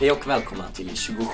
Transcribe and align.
Hej 0.00 0.12
och 0.12 0.26
välkomna 0.26 0.64
till 0.68 0.96
27 0.96 1.24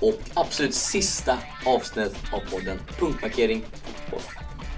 och 0.00 0.20
absolut 0.34 0.74
sista 0.74 1.38
avsnittet 1.66 2.16
av 2.32 2.40
podden 2.50 2.78
Punktmarkering 2.98 3.64
Fotboll. 3.72 4.20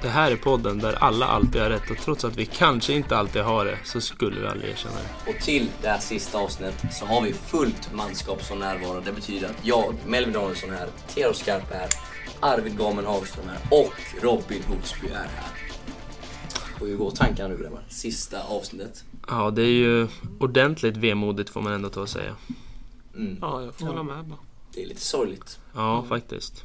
Det 0.03 0.09
här 0.09 0.31
är 0.31 0.37
podden 0.37 0.79
där 0.79 0.93
alla 0.93 1.27
alltid 1.27 1.63
har 1.63 1.71
rätt 1.71 1.91
och 1.91 1.97
trots 1.97 2.25
att 2.25 2.37
vi 2.37 2.47
kanske 2.47 2.93
inte 2.93 3.17
alltid 3.17 3.43
har 3.43 3.65
det 3.65 3.79
så 3.85 4.01
skulle 4.01 4.41
vi 4.41 4.47
aldrig 4.47 4.71
erkänna 4.71 4.95
det. 4.95 5.31
Och 5.31 5.43
till 5.43 5.69
det 5.83 5.89
här 5.89 5.99
sista 5.99 6.39
avsnittet 6.39 6.95
så 6.95 7.07
har 7.07 7.23
vi 7.23 7.33
fullt 7.33 7.93
manskap 7.95 8.43
som 8.43 8.59
närvaro. 8.59 9.03
Det 9.05 9.13
betyder 9.13 9.49
att 9.49 9.67
jag, 9.67 9.95
Melvin 10.07 10.33
Danielsson 10.33 10.71
här, 10.71 10.89
Theo 11.09 11.33
Skarp 11.33 11.71
är 11.71 11.79
här, 11.79 11.89
Arvid 12.41 12.79
Gamen 12.79 13.07
Hagström 13.07 13.49
här 13.49 13.79
och 13.79 14.23
Robin 14.23 14.63
Hultsby 14.69 15.07
är 15.09 15.15
här. 15.15 15.51
Och 16.81 16.87
hur 16.87 16.97
går 16.97 17.11
tankarna 17.11 17.49
nu 17.49 17.63
grabbar? 17.63 17.85
Sista 17.89 18.43
avsnittet. 18.43 19.05
Ja, 19.29 19.51
det 19.51 19.63
är 19.63 19.67
ju 19.67 20.09
ordentligt 20.41 20.97
vemodigt 20.97 21.51
får 21.51 21.61
man 21.61 21.73
ändå 21.73 21.89
ta 21.89 22.01
och 22.01 22.09
säga. 22.09 22.37
Mm. 23.17 23.39
Ja, 23.41 23.63
jag 23.63 23.75
får 23.75 23.87
hålla 23.87 24.03
med 24.03 24.25
bara. 24.25 24.39
Det 24.75 24.83
är 24.83 24.87
lite 24.87 25.01
sorgligt. 25.01 25.59
Ja, 25.75 26.05
faktiskt. 26.09 26.65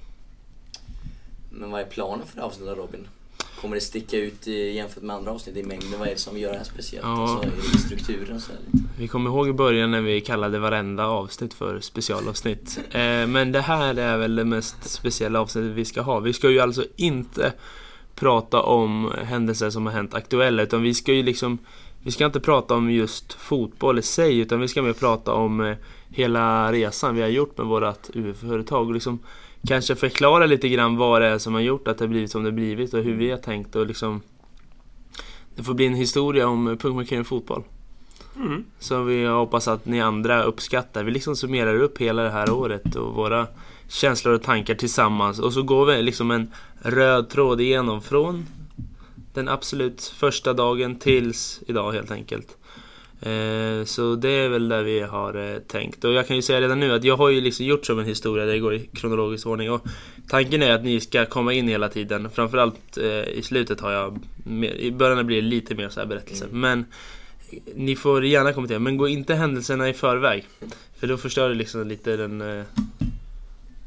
Men 1.50 1.72
vad 1.72 1.82
är 1.82 1.86
planen 1.86 2.28
för 2.28 2.36
det 2.36 2.44
avsnittet 2.44 2.78
Robin? 2.78 3.08
Kommer 3.62 3.76
det 3.76 3.82
sticka 3.82 4.18
ut 4.18 4.48
i, 4.48 4.76
jämfört 4.76 5.04
med 5.04 5.16
andra 5.16 5.32
avsnitt 5.32 5.58
i 5.58 5.64
mängden? 5.64 6.00
Vad 6.00 6.08
är 6.08 6.12
det 6.12 6.20
som 6.20 6.38
gör 6.38 6.52
det 6.52 6.58
här 6.58 6.66
speciellt? 6.66 7.06
Ja. 7.06 7.22
Alltså, 7.22 7.48
är 7.48 7.72
det 7.74 7.80
strukturen 7.80 8.42
så 8.42 8.52
här 8.52 8.60
lite? 8.66 8.88
Vi 8.98 9.08
kommer 9.08 9.30
ihåg 9.30 9.50
i 9.50 9.54
början 9.54 9.92
när 9.92 10.02
vi 10.02 10.22
kallade 10.22 10.60
varenda 10.60 11.06
avsnitt 11.06 11.54
för 11.54 11.80
specialavsnitt. 11.80 12.80
Eh, 12.92 13.28
men 13.28 13.52
det 13.52 13.62
här 13.62 13.96
är 13.96 14.18
väl 14.18 14.36
det 14.36 14.46
mest 14.46 14.90
speciella 14.90 15.42
avsnittet 15.42 15.72
vi 15.72 15.86
ska 15.86 16.02
ha. 16.02 16.20
Vi 16.20 16.34
ska 16.34 16.50
ju 16.50 16.60
alltså 16.60 16.86
inte 16.96 17.54
prata 18.16 18.62
om 18.62 19.12
händelser 19.24 19.70
som 19.70 19.86
har 19.86 19.94
hänt 19.94 20.14
aktuella 20.14 20.64
utan 20.64 20.82
vi 20.82 20.94
ska 20.94 21.14
ju 21.14 21.24
liksom 21.24 21.58
vi 22.04 22.12
ska 22.12 22.26
inte 22.26 22.40
prata 22.40 22.76
om 22.76 22.92
just 22.92 23.34
fotboll 23.34 24.00
i 24.00 24.02
sig 24.02 24.40
utan 24.40 24.60
vi 24.60 24.68
ska 24.68 24.82
mer 24.82 24.94
prata 24.94 25.34
om 25.34 25.62
eh, 25.62 25.76
hela 26.10 26.72
resan 26.72 27.16
vi 27.16 27.22
har 27.22 27.30
gjort 27.30 27.58
med 27.58 27.68
vårt 27.68 28.10
UF-företag 28.14 28.88
och 28.88 28.94
liksom 28.94 29.20
kanske 29.68 29.96
förklara 29.96 30.46
lite 30.46 30.70
grann 30.70 30.98
vad 30.98 31.22
det 31.22 31.28
är 31.28 31.38
som 31.38 31.54
har 31.54 31.62
gjort 31.62 31.88
att 31.88 31.98
det 31.98 32.04
har 32.04 32.10
blivit 32.10 32.32
som 32.32 32.44
det 32.44 32.52
blivit 32.52 32.94
och 32.94 33.04
hur 33.04 33.16
vi 33.16 33.32
har 33.32 33.38
tänkt 33.38 33.76
och 33.76 33.88
liksom 33.88 34.22
Det 35.56 35.64
får 35.64 35.74
bli 35.74 35.86
en 35.86 35.94
historia 35.94 36.48
om 36.48 36.66
punktmarkering 36.66 37.26
fotboll. 37.26 37.64
Mm. 38.36 38.64
Som 38.80 39.06
vi 39.06 39.26
hoppas 39.26 39.68
att 39.68 39.86
ni 39.86 40.02
andra 40.02 40.44
uppskattar. 40.44 41.04
Vi 41.04 41.12
liksom 41.12 41.36
summerar 41.36 41.76
upp 41.76 41.98
hela 41.98 42.24
det 42.24 42.30
här 42.30 42.52
året 42.52 42.96
och 42.96 43.14
våra 43.16 43.48
känslor 43.88 44.34
och 44.34 44.44
tankar 44.44 44.76
tillsammans. 44.76 45.40
Och 45.40 45.54
så 45.54 45.64
går 45.64 45.86
vi 45.86 46.02
liksom 46.02 46.32
en 46.32 46.52
röd 46.82 47.30
tråd 47.30 47.62
igenom 47.62 48.02
från 48.02 48.46
den 49.34 49.48
absolut 49.48 50.02
första 50.02 50.54
dagen 50.54 51.00
tills 51.00 51.62
idag 51.68 51.92
helt 51.92 52.12
enkelt. 52.12 52.58
Eh, 53.22 53.86
så 53.86 54.16
det 54.16 54.30
är 54.30 54.50
väl 54.50 54.70
det 54.70 54.84
vi 54.84 55.00
har 55.00 55.54
eh, 55.54 55.60
tänkt. 55.60 56.04
Och 56.04 56.14
jag 56.14 56.28
kan 56.28 56.36
ju 56.36 56.42
säga 56.42 56.62
redan 56.62 56.80
nu 56.80 56.94
att 56.94 57.04
jag 57.04 57.18
har 57.18 57.30
ju 57.30 57.42
liksom 57.42 57.66
gjort 57.66 57.86
som 57.86 58.00
en 58.00 58.06
historia 58.06 58.46
där 58.46 58.54
det 58.54 58.60
går 58.60 58.74
i 58.74 58.90
kronologisk 58.94 59.48
ordning. 59.48 59.72
Och 59.72 59.86
tanken 60.28 60.64
är 60.64 60.72
att 60.72 60.84
ni 60.84 61.00
ska 61.00 61.26
komma 61.26 61.54
in 61.54 61.68
hela 61.68 61.90
tiden. 61.90 62.30
Framförallt 62.30 62.98
eh, 62.98 63.30
i 63.30 63.42
slutet 63.44 63.80
har 63.80 63.92
jag, 63.92 64.20
mer, 64.44 64.74
i 64.74 64.92
början 64.92 65.26
blir 65.26 65.42
det 65.42 65.48
lite 65.48 65.76
mer 65.76 65.90
så 65.90 66.00
här 66.00 66.08
berättelse. 66.08 66.46
Mm. 66.46 66.60
Men 66.60 66.86
ni 67.76 67.96
får 67.96 68.26
gärna 68.26 68.54
kommentera, 68.54 68.80
men 68.80 68.98
gå 68.98 69.08
inte 69.08 69.36
händelserna 69.36 69.90
i 69.90 69.94
förväg. 69.94 70.48
För 71.00 71.08
då 71.08 71.18
förstör 71.18 71.50
det 71.50 71.56
liksom 71.56 71.88
lite 71.88 72.18
den 72.18 72.42
eh, 72.42 72.64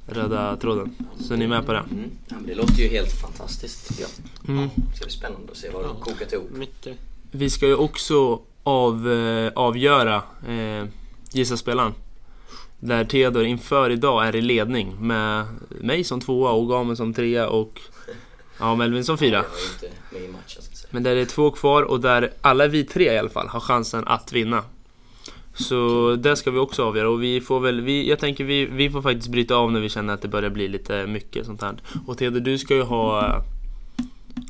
röda 0.06 0.56
tråden. 0.56 0.96
Så 1.20 1.36
ni 1.36 1.44
är 1.44 1.48
med 1.48 1.66
på 1.66 1.72
det? 1.72 1.78
Mm. 1.90 2.10
Ja, 2.28 2.36
men 2.38 2.46
det 2.46 2.54
låter 2.54 2.74
ju 2.74 2.88
helt 2.88 3.12
fantastiskt 3.20 4.00
jag. 4.00 4.10
Mm. 4.54 4.68
Det 4.90 4.96
ska 4.96 5.04
bli 5.04 5.12
spännande 5.14 5.52
att 5.52 5.56
se 5.58 5.70
vad 5.70 5.82
du 5.82 5.88
Ja. 5.88 5.94
kokat 6.00 6.32
ihop. 6.32 6.50
Mycket. 6.50 6.98
Vi 7.30 7.50
ska 7.50 7.66
ju 7.66 7.74
också 7.74 8.40
av, 8.62 9.12
eh, 9.12 9.52
avgöra 9.54 10.22
eh, 10.48 10.84
Gissa 11.32 11.56
spelaren. 11.56 11.94
Där 12.80 13.04
Theodor 13.04 13.44
inför 13.44 13.90
idag 13.90 14.26
är 14.28 14.36
i 14.36 14.40
ledning 14.40 15.06
med 15.06 15.46
mig 15.68 16.04
som 16.04 16.20
tvåa 16.20 16.50
och 16.50 16.68
Gamen 16.68 16.96
som 16.96 17.14
trea 17.14 17.48
och 17.48 17.80
ja, 18.58 18.74
Melvin 18.74 19.04
som 19.04 19.18
fyra. 19.18 19.44
Matchen. 20.32 20.62
Men 20.90 21.02
där 21.02 21.14
det 21.14 21.20
är 21.20 21.24
två 21.26 21.50
kvar 21.50 21.82
och 21.82 22.00
där 22.00 22.32
alla 22.40 22.66
vi 22.66 22.84
tre 22.84 23.12
i 23.12 23.18
alla 23.18 23.28
fall 23.28 23.48
har 23.48 23.60
chansen 23.60 24.08
att 24.08 24.32
vinna. 24.32 24.62
Så 25.54 26.16
det 26.16 26.36
ska 26.36 26.50
vi 26.50 26.58
också 26.58 26.84
avgöra 26.84 27.08
och 27.08 27.22
vi 27.22 27.40
får 27.40 27.60
väl, 27.60 27.80
vi, 27.80 28.08
jag 28.08 28.18
tänker 28.18 28.44
vi, 28.44 28.66
vi 28.66 28.90
får 28.90 29.02
faktiskt 29.02 29.28
bryta 29.28 29.54
av 29.54 29.72
när 29.72 29.80
vi 29.80 29.88
känner 29.88 30.14
att 30.14 30.22
det 30.22 30.28
börjar 30.28 30.50
bli 30.50 30.68
lite 30.68 31.06
mycket 31.06 31.46
sånt 31.46 31.62
här. 31.62 31.74
Och 32.06 32.18
Theodor 32.18 32.40
du 32.40 32.58
ska 32.58 32.74
ju 32.74 32.82
ha 32.82 33.42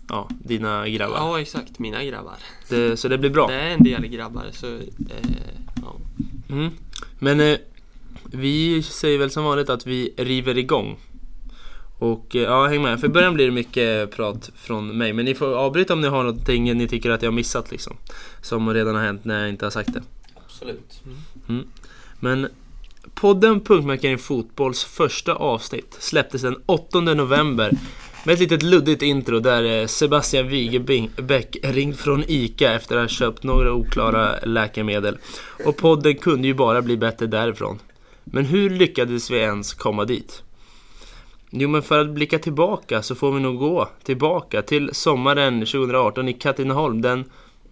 Ja, 0.09 0.29
dina 0.39 0.89
grabbar. 0.89 1.17
Ja, 1.17 1.41
exakt. 1.41 1.79
Mina 1.79 2.05
grabbar. 2.05 2.35
Det, 2.69 2.97
så 2.97 3.09
det 3.09 3.19
blir 3.19 3.31
bra. 3.31 3.47
Det 3.47 3.55
är 3.55 3.71
en 3.71 3.85
del 3.85 4.07
grabbar, 4.07 4.45
så... 4.53 4.67
Eh, 4.67 4.83
ja. 5.83 5.97
Mm. 6.51 6.71
Men 7.19 7.41
eh, 7.41 7.59
vi 8.25 8.83
säger 8.83 9.19
väl 9.19 9.31
som 9.31 9.45
vanligt 9.45 9.71
att 9.71 9.87
vi 9.87 10.15
river 10.17 10.59
igång. 10.59 10.97
Och 11.99 12.37
eh, 12.37 12.43
ja, 12.43 12.67
häng 12.67 12.83
med. 12.83 13.01
För 13.01 13.07
i 13.07 13.11
början 13.11 13.35
blir 13.35 13.45
det 13.47 13.53
mycket 13.53 14.11
prat 14.11 14.51
från 14.57 14.99
mig. 14.99 15.13
Men 15.13 15.25
ni 15.25 15.35
får 15.35 15.55
avbryta 15.55 15.93
om 15.93 16.01
ni 16.01 16.09
har 16.09 16.25
någonting 16.25 16.79
ni 16.79 16.89
tycker 16.89 17.11
att 17.11 17.23
jag 17.23 17.31
har 17.31 17.37
missat 17.37 17.71
liksom. 17.71 17.97
Som 18.43 18.75
redan 18.75 18.95
har 18.95 19.03
hänt 19.03 19.25
när 19.25 19.41
jag 19.41 19.49
inte 19.49 19.67
har 19.67 19.71
sagt 19.71 19.95
det. 19.95 20.03
Absolut. 20.65 21.03
Mm. 21.49 21.67
Men 22.21 22.49
podden 23.15 23.61
Punktmarkering 23.61 24.19
Fotbolls 24.19 24.85
första 24.85 25.35
avsnitt 25.35 25.97
släpptes 26.01 26.43
den 26.43 26.57
8 26.67 27.01
november 27.01 27.71
med 28.25 28.33
ett 28.33 28.41
litet 28.41 28.63
luddigt 28.63 29.03
intro 29.03 29.41
där 29.41 29.81
eh, 29.81 29.87
Sebastian 29.87 30.49
Wigebäck 30.49 31.57
ringt 31.63 31.97
från 31.97 32.25
ICA 32.29 32.73
efter 32.73 32.97
att 32.97 33.03
ha 33.03 33.09
köpt 33.09 33.43
några 33.43 33.73
oklara 33.73 34.39
läkemedel. 34.43 35.19
Och 35.65 35.77
podden 35.77 36.15
kunde 36.15 36.49
ju 36.49 36.55
bara 36.55 36.83
bli 36.83 36.97
bättre 36.97 37.27
därifrån. 37.27 37.79
Men 38.25 38.45
hur 38.45 38.71
lyckades 38.71 39.31
vi 39.31 39.37
ens 39.39 39.75
komma 39.75 40.05
dit? 40.05 40.43
Jo 41.51 41.69
men 41.69 41.83
för 41.83 42.01
att 42.01 42.11
blicka 42.11 42.39
tillbaka 42.39 43.03
så 43.03 43.15
får 43.15 43.33
vi 43.33 43.41
nog 43.41 43.59
gå 43.59 43.89
tillbaka 44.03 44.63
till 44.63 44.91
sommaren 44.93 45.61
2018 45.61 46.29
i 46.29 46.33
Katrineholm 46.33 47.03
den 47.03 47.25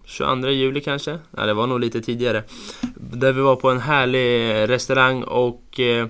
22 0.05 0.49
juli 0.49 0.81
kanske? 0.81 1.17
Nej 1.31 1.47
det 1.47 1.53
var 1.53 1.67
nog 1.67 1.79
lite 1.79 2.01
tidigare. 2.01 2.43
Där 2.95 3.31
vi 3.31 3.41
var 3.41 3.55
på 3.55 3.69
en 3.69 3.79
härlig 3.79 4.69
restaurang 4.69 5.23
och 5.23 5.79
eh, 5.79 6.07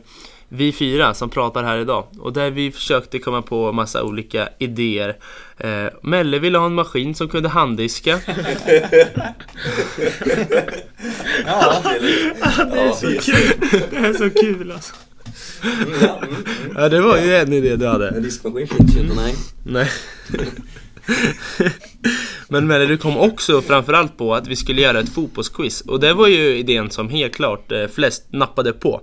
vi 0.49 0.71
fyra 0.71 1.13
som 1.13 1.29
pratar 1.29 1.63
här 1.63 1.77
idag. 1.77 2.05
Och 2.19 2.33
där 2.33 2.51
vi 2.51 2.71
försökte 2.71 3.19
komma 3.19 3.41
på 3.41 3.71
massa 3.71 4.03
olika 4.03 4.49
idéer. 4.57 5.17
Eh, 5.57 5.85
Melle 6.01 6.39
ville 6.39 6.57
ha 6.57 6.65
en 6.65 6.73
maskin 6.73 7.15
som 7.15 7.29
kunde 7.29 7.49
handdiska. 7.49 8.19
Ja, 11.45 11.81
det 12.71 12.79
är 12.79 12.91
så 12.91 13.07
kul! 13.07 13.69
Det 13.91 13.97
är 13.97 14.13
så 14.13 14.29
kul 14.29 14.71
alltså. 14.71 14.93
Mm, 15.63 15.93
ja, 16.01 16.17
mm, 16.23 16.35
mm. 16.35 16.43
Ja 16.75 16.89
det 16.89 17.01
var 17.01 17.17
ju 17.17 17.35
en 17.35 17.53
idé 17.53 17.75
du 17.75 17.87
hade. 17.87 18.09
En 18.09 18.23
diskmaskin 18.23 18.67
finns 18.67 18.95
ju 18.95 18.99
inte, 18.99 19.15
nej. 19.15 19.35
Nej. 19.63 19.89
Men 22.49 22.67
Melle, 22.67 22.85
du 22.85 22.97
kom 22.97 23.17
också 23.17 23.61
framförallt 23.61 24.17
på 24.17 24.35
att 24.35 24.47
vi 24.47 24.55
skulle 24.55 24.81
göra 24.81 24.99
ett 24.99 25.13
fotbollsquiz. 25.13 25.81
Och 25.81 25.99
det 25.99 26.13
var 26.13 26.27
ju 26.27 26.57
idén 26.57 26.89
som 26.89 27.09
helt 27.09 27.35
klart 27.35 27.71
eh, 27.71 27.87
flest 27.87 28.25
nappade 28.29 28.73
på. 28.73 29.01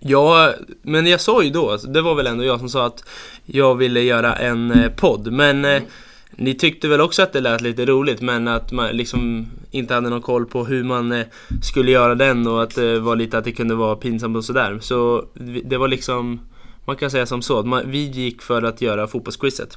Ja, 0.00 0.52
men 0.82 1.06
jag 1.06 1.20
sa 1.20 1.42
ju 1.42 1.50
då, 1.50 1.70
alltså, 1.70 1.88
det 1.88 2.02
var 2.02 2.14
väl 2.14 2.26
ändå 2.26 2.44
jag 2.44 2.58
som 2.58 2.68
sa 2.68 2.86
att 2.86 3.04
jag 3.44 3.74
ville 3.74 4.00
göra 4.00 4.34
en 4.34 4.70
eh, 4.70 4.90
podd. 4.90 5.32
Men 5.32 5.64
eh, 5.64 5.82
ni 6.30 6.54
tyckte 6.54 6.88
väl 6.88 7.00
också 7.00 7.22
att 7.22 7.32
det 7.32 7.40
lät 7.40 7.60
lite 7.60 7.86
roligt 7.86 8.20
men 8.20 8.48
att 8.48 8.72
man 8.72 8.96
liksom 8.96 9.46
inte 9.70 9.94
hade 9.94 10.10
någon 10.10 10.22
koll 10.22 10.46
på 10.46 10.64
hur 10.64 10.84
man 10.84 11.24
skulle 11.62 11.90
göra 11.90 12.14
den 12.14 12.46
och 12.46 12.62
att 12.62 12.74
det 12.74 13.00
var 13.00 13.16
lite 13.16 13.38
att 13.38 13.44
det 13.44 13.52
kunde 13.52 13.74
vara 13.74 13.96
pinsamt 13.96 14.36
och 14.36 14.44
sådär. 14.44 14.78
Så 14.80 15.24
det 15.64 15.76
var 15.76 15.88
liksom, 15.88 16.40
man 16.84 16.96
kan 16.96 17.10
säga 17.10 17.26
som 17.26 17.42
så, 17.42 17.58
att 17.58 17.66
man, 17.66 17.90
vi 17.90 17.98
gick 17.98 18.42
för 18.42 18.62
att 18.62 18.80
göra 18.80 19.06
fotbollsquizet. 19.06 19.76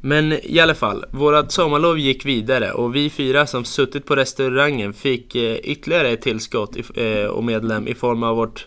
Men 0.00 0.32
i 0.32 0.60
alla 0.60 0.74
fall, 0.74 1.04
vårat 1.10 1.52
sommarlov 1.52 1.98
gick 1.98 2.26
vidare 2.26 2.72
och 2.72 2.96
vi 2.96 3.10
fyra 3.10 3.46
som 3.46 3.64
suttit 3.64 4.06
på 4.06 4.16
restaurangen 4.16 4.92
fick 4.92 5.34
eh, 5.34 5.56
ytterligare 5.56 6.08
ett 6.08 6.22
tillskott 6.22 6.76
eh, 6.94 7.24
och 7.24 7.44
medlem 7.44 7.88
i 7.88 7.94
form 7.94 8.22
av 8.22 8.36
vårt 8.36 8.66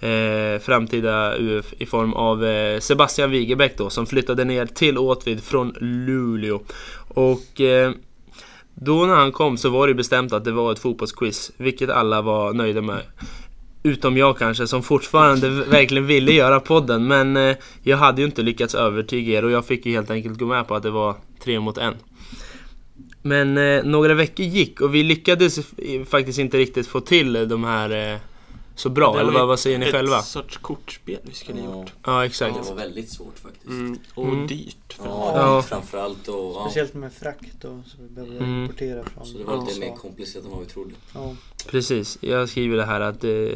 eh, 0.00 0.60
framtida 0.60 1.36
UF 1.38 1.74
i 1.78 1.86
form 1.86 2.12
av 2.12 2.44
eh, 2.44 2.80
Sebastian 2.80 3.30
Wigebäck 3.30 3.78
då 3.78 3.90
som 3.90 4.06
flyttade 4.06 4.44
ner 4.44 4.66
till 4.66 4.98
Åtvid 4.98 5.42
från 5.42 5.74
Luleå. 5.80 6.60
Och 7.08 7.60
eh, 7.60 7.92
då 8.74 9.06
när 9.06 9.14
han 9.14 9.32
kom 9.32 9.56
så 9.56 9.68
var 9.68 9.88
det 9.88 9.94
bestämt 9.94 10.32
att 10.32 10.44
det 10.44 10.52
var 10.52 10.72
ett 10.72 10.78
fotbollsquiz, 10.78 11.52
vilket 11.56 11.90
alla 11.90 12.22
var 12.22 12.52
nöjda 12.52 12.80
med. 12.80 13.02
Utom 13.82 14.16
jag 14.16 14.38
kanske, 14.38 14.66
som 14.66 14.82
fortfarande 14.82 15.50
verkligen 15.50 16.06
ville 16.06 16.32
göra 16.32 16.60
podden. 16.60 17.06
Men 17.06 17.36
eh, 17.36 17.56
jag 17.82 17.96
hade 17.96 18.20
ju 18.20 18.26
inte 18.26 18.42
lyckats 18.42 18.74
övertyga 18.74 19.38
er 19.38 19.44
och 19.44 19.50
jag 19.50 19.66
fick 19.66 19.86
ju 19.86 19.92
helt 19.92 20.10
enkelt 20.10 20.38
gå 20.38 20.46
med 20.46 20.68
på 20.68 20.74
att 20.74 20.82
det 20.82 20.90
var 20.90 21.16
tre 21.44 21.60
mot 21.60 21.78
en. 21.78 21.94
Men 23.22 23.58
eh, 23.58 23.84
några 23.84 24.14
veckor 24.14 24.46
gick 24.46 24.80
och 24.80 24.94
vi 24.94 25.02
lyckades 25.02 25.58
faktiskt 26.06 26.38
inte 26.38 26.58
riktigt 26.58 26.86
få 26.86 27.00
till 27.00 27.48
de 27.48 27.64
här 27.64 28.12
eh, 28.12 28.18
så 28.80 28.88
bra. 28.90 29.12
Det 29.14 29.20
Eller 29.20 29.32
vad, 29.32 29.48
vad 29.48 29.60
säger 29.60 29.78
ni 29.78 29.86
ett 29.86 29.92
själva? 29.92 30.22
sorts 30.22 30.56
kortspel 30.56 31.18
vi 31.22 31.34
skulle 31.34 31.60
Ja. 31.60 31.64
gjort. 31.80 31.92
Ja, 32.06 32.20
Det 32.20 32.26
exakt. 32.26 32.68
var 32.68 32.74
väldigt 32.76 33.10
svårt 33.12 33.38
faktiskt. 33.38 33.66
Mm, 33.66 33.98
och 34.14 34.24
Mm. 34.28 34.46
dyrt. 34.46 34.96
Ja, 35.04 35.32
Ja. 35.36 35.62
framförallt 35.62 36.28
och 36.28 36.34
ja. 36.56 36.60
Speciellt 36.64 36.94
med 36.94 37.12
frakt 37.12 37.64
och 37.64 37.78
så 37.86 37.96
vi 38.02 38.08
behövde 38.08 38.36
Mm. 38.36 38.62
importera 38.62 39.02
från 39.04 39.26
Så 39.26 39.38
det 39.38 39.44
var 39.44 39.66
lite 39.66 39.80
mer 39.80 39.96
komplicerat 39.96 40.44
än 40.44 40.50
vad 40.50 40.60
vi 40.60 40.66
trodde. 40.66 40.90
Ja. 41.14 41.34
Precis. 41.70 42.18
Jag 42.20 42.48
skriver 42.48 42.76
det 42.76 42.84
här 42.84 43.00
att 43.00 43.20
det, 43.20 43.54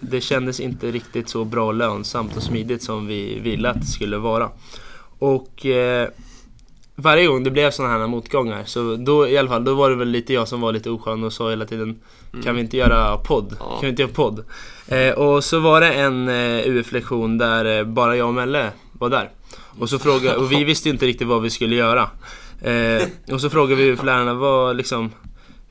det 0.00 0.20
kändes 0.20 0.60
inte 0.60 0.90
riktigt 0.90 1.28
så 1.28 1.44
bra 1.44 1.72
lönsamt 1.72 2.36
och 2.36 2.42
smidigt 2.42 2.82
som 2.82 3.06
vi 3.06 3.38
ville 3.38 3.70
att 3.70 3.80
det 3.80 3.86
skulle 3.86 4.16
vara. 4.18 4.50
Och 5.18 5.66
eh, 5.66 6.08
varje 6.96 7.26
gång 7.26 7.44
det 7.44 7.50
blev 7.50 7.70
sådana 7.70 7.98
här 7.98 8.06
motgångar 8.06 8.64
så 8.64 8.96
då 8.96 9.28
i 9.28 9.38
alla 9.38 9.48
fall, 9.48 9.64
då 9.64 9.74
var 9.74 9.90
det 9.90 9.96
väl 9.96 10.08
lite 10.08 10.32
jag 10.32 10.48
som 10.48 10.60
var 10.60 10.72
lite 10.72 10.90
oskön 10.90 11.24
och 11.24 11.32
sa 11.32 11.50
hela 11.50 11.64
tiden 11.64 12.00
Kan 12.44 12.54
vi 12.54 12.60
inte 12.60 12.76
göra 12.76 13.16
podd? 13.16 13.56
Ja. 13.60 13.70
Kan 13.70 13.80
vi 13.80 13.88
inte 13.88 14.02
göra 14.02 14.12
podd? 14.12 14.44
Eh, 14.88 15.10
och 15.10 15.44
så 15.44 15.58
var 15.60 15.80
det 15.80 15.92
en 15.92 16.28
eh, 16.28 16.68
UF-lektion 16.68 17.38
där 17.38 17.78
eh, 17.78 17.84
bara 17.84 18.16
jag 18.16 18.28
och 18.28 18.34
Melle 18.34 18.72
var 18.92 19.10
där. 19.10 19.30
Och 19.78 19.88
så 19.88 19.98
frågade, 19.98 20.36
och 20.36 20.52
vi 20.52 20.64
visste 20.64 20.88
inte 20.88 21.06
riktigt 21.06 21.28
vad 21.28 21.42
vi 21.42 21.50
skulle 21.50 21.76
göra. 21.76 22.10
Eh, 22.62 23.02
och 23.32 23.40
så 23.40 23.50
frågade 23.50 23.82
vi 23.82 23.90
UF-lärarna 23.90 24.34
vad 24.34 24.76
liksom 24.76 25.10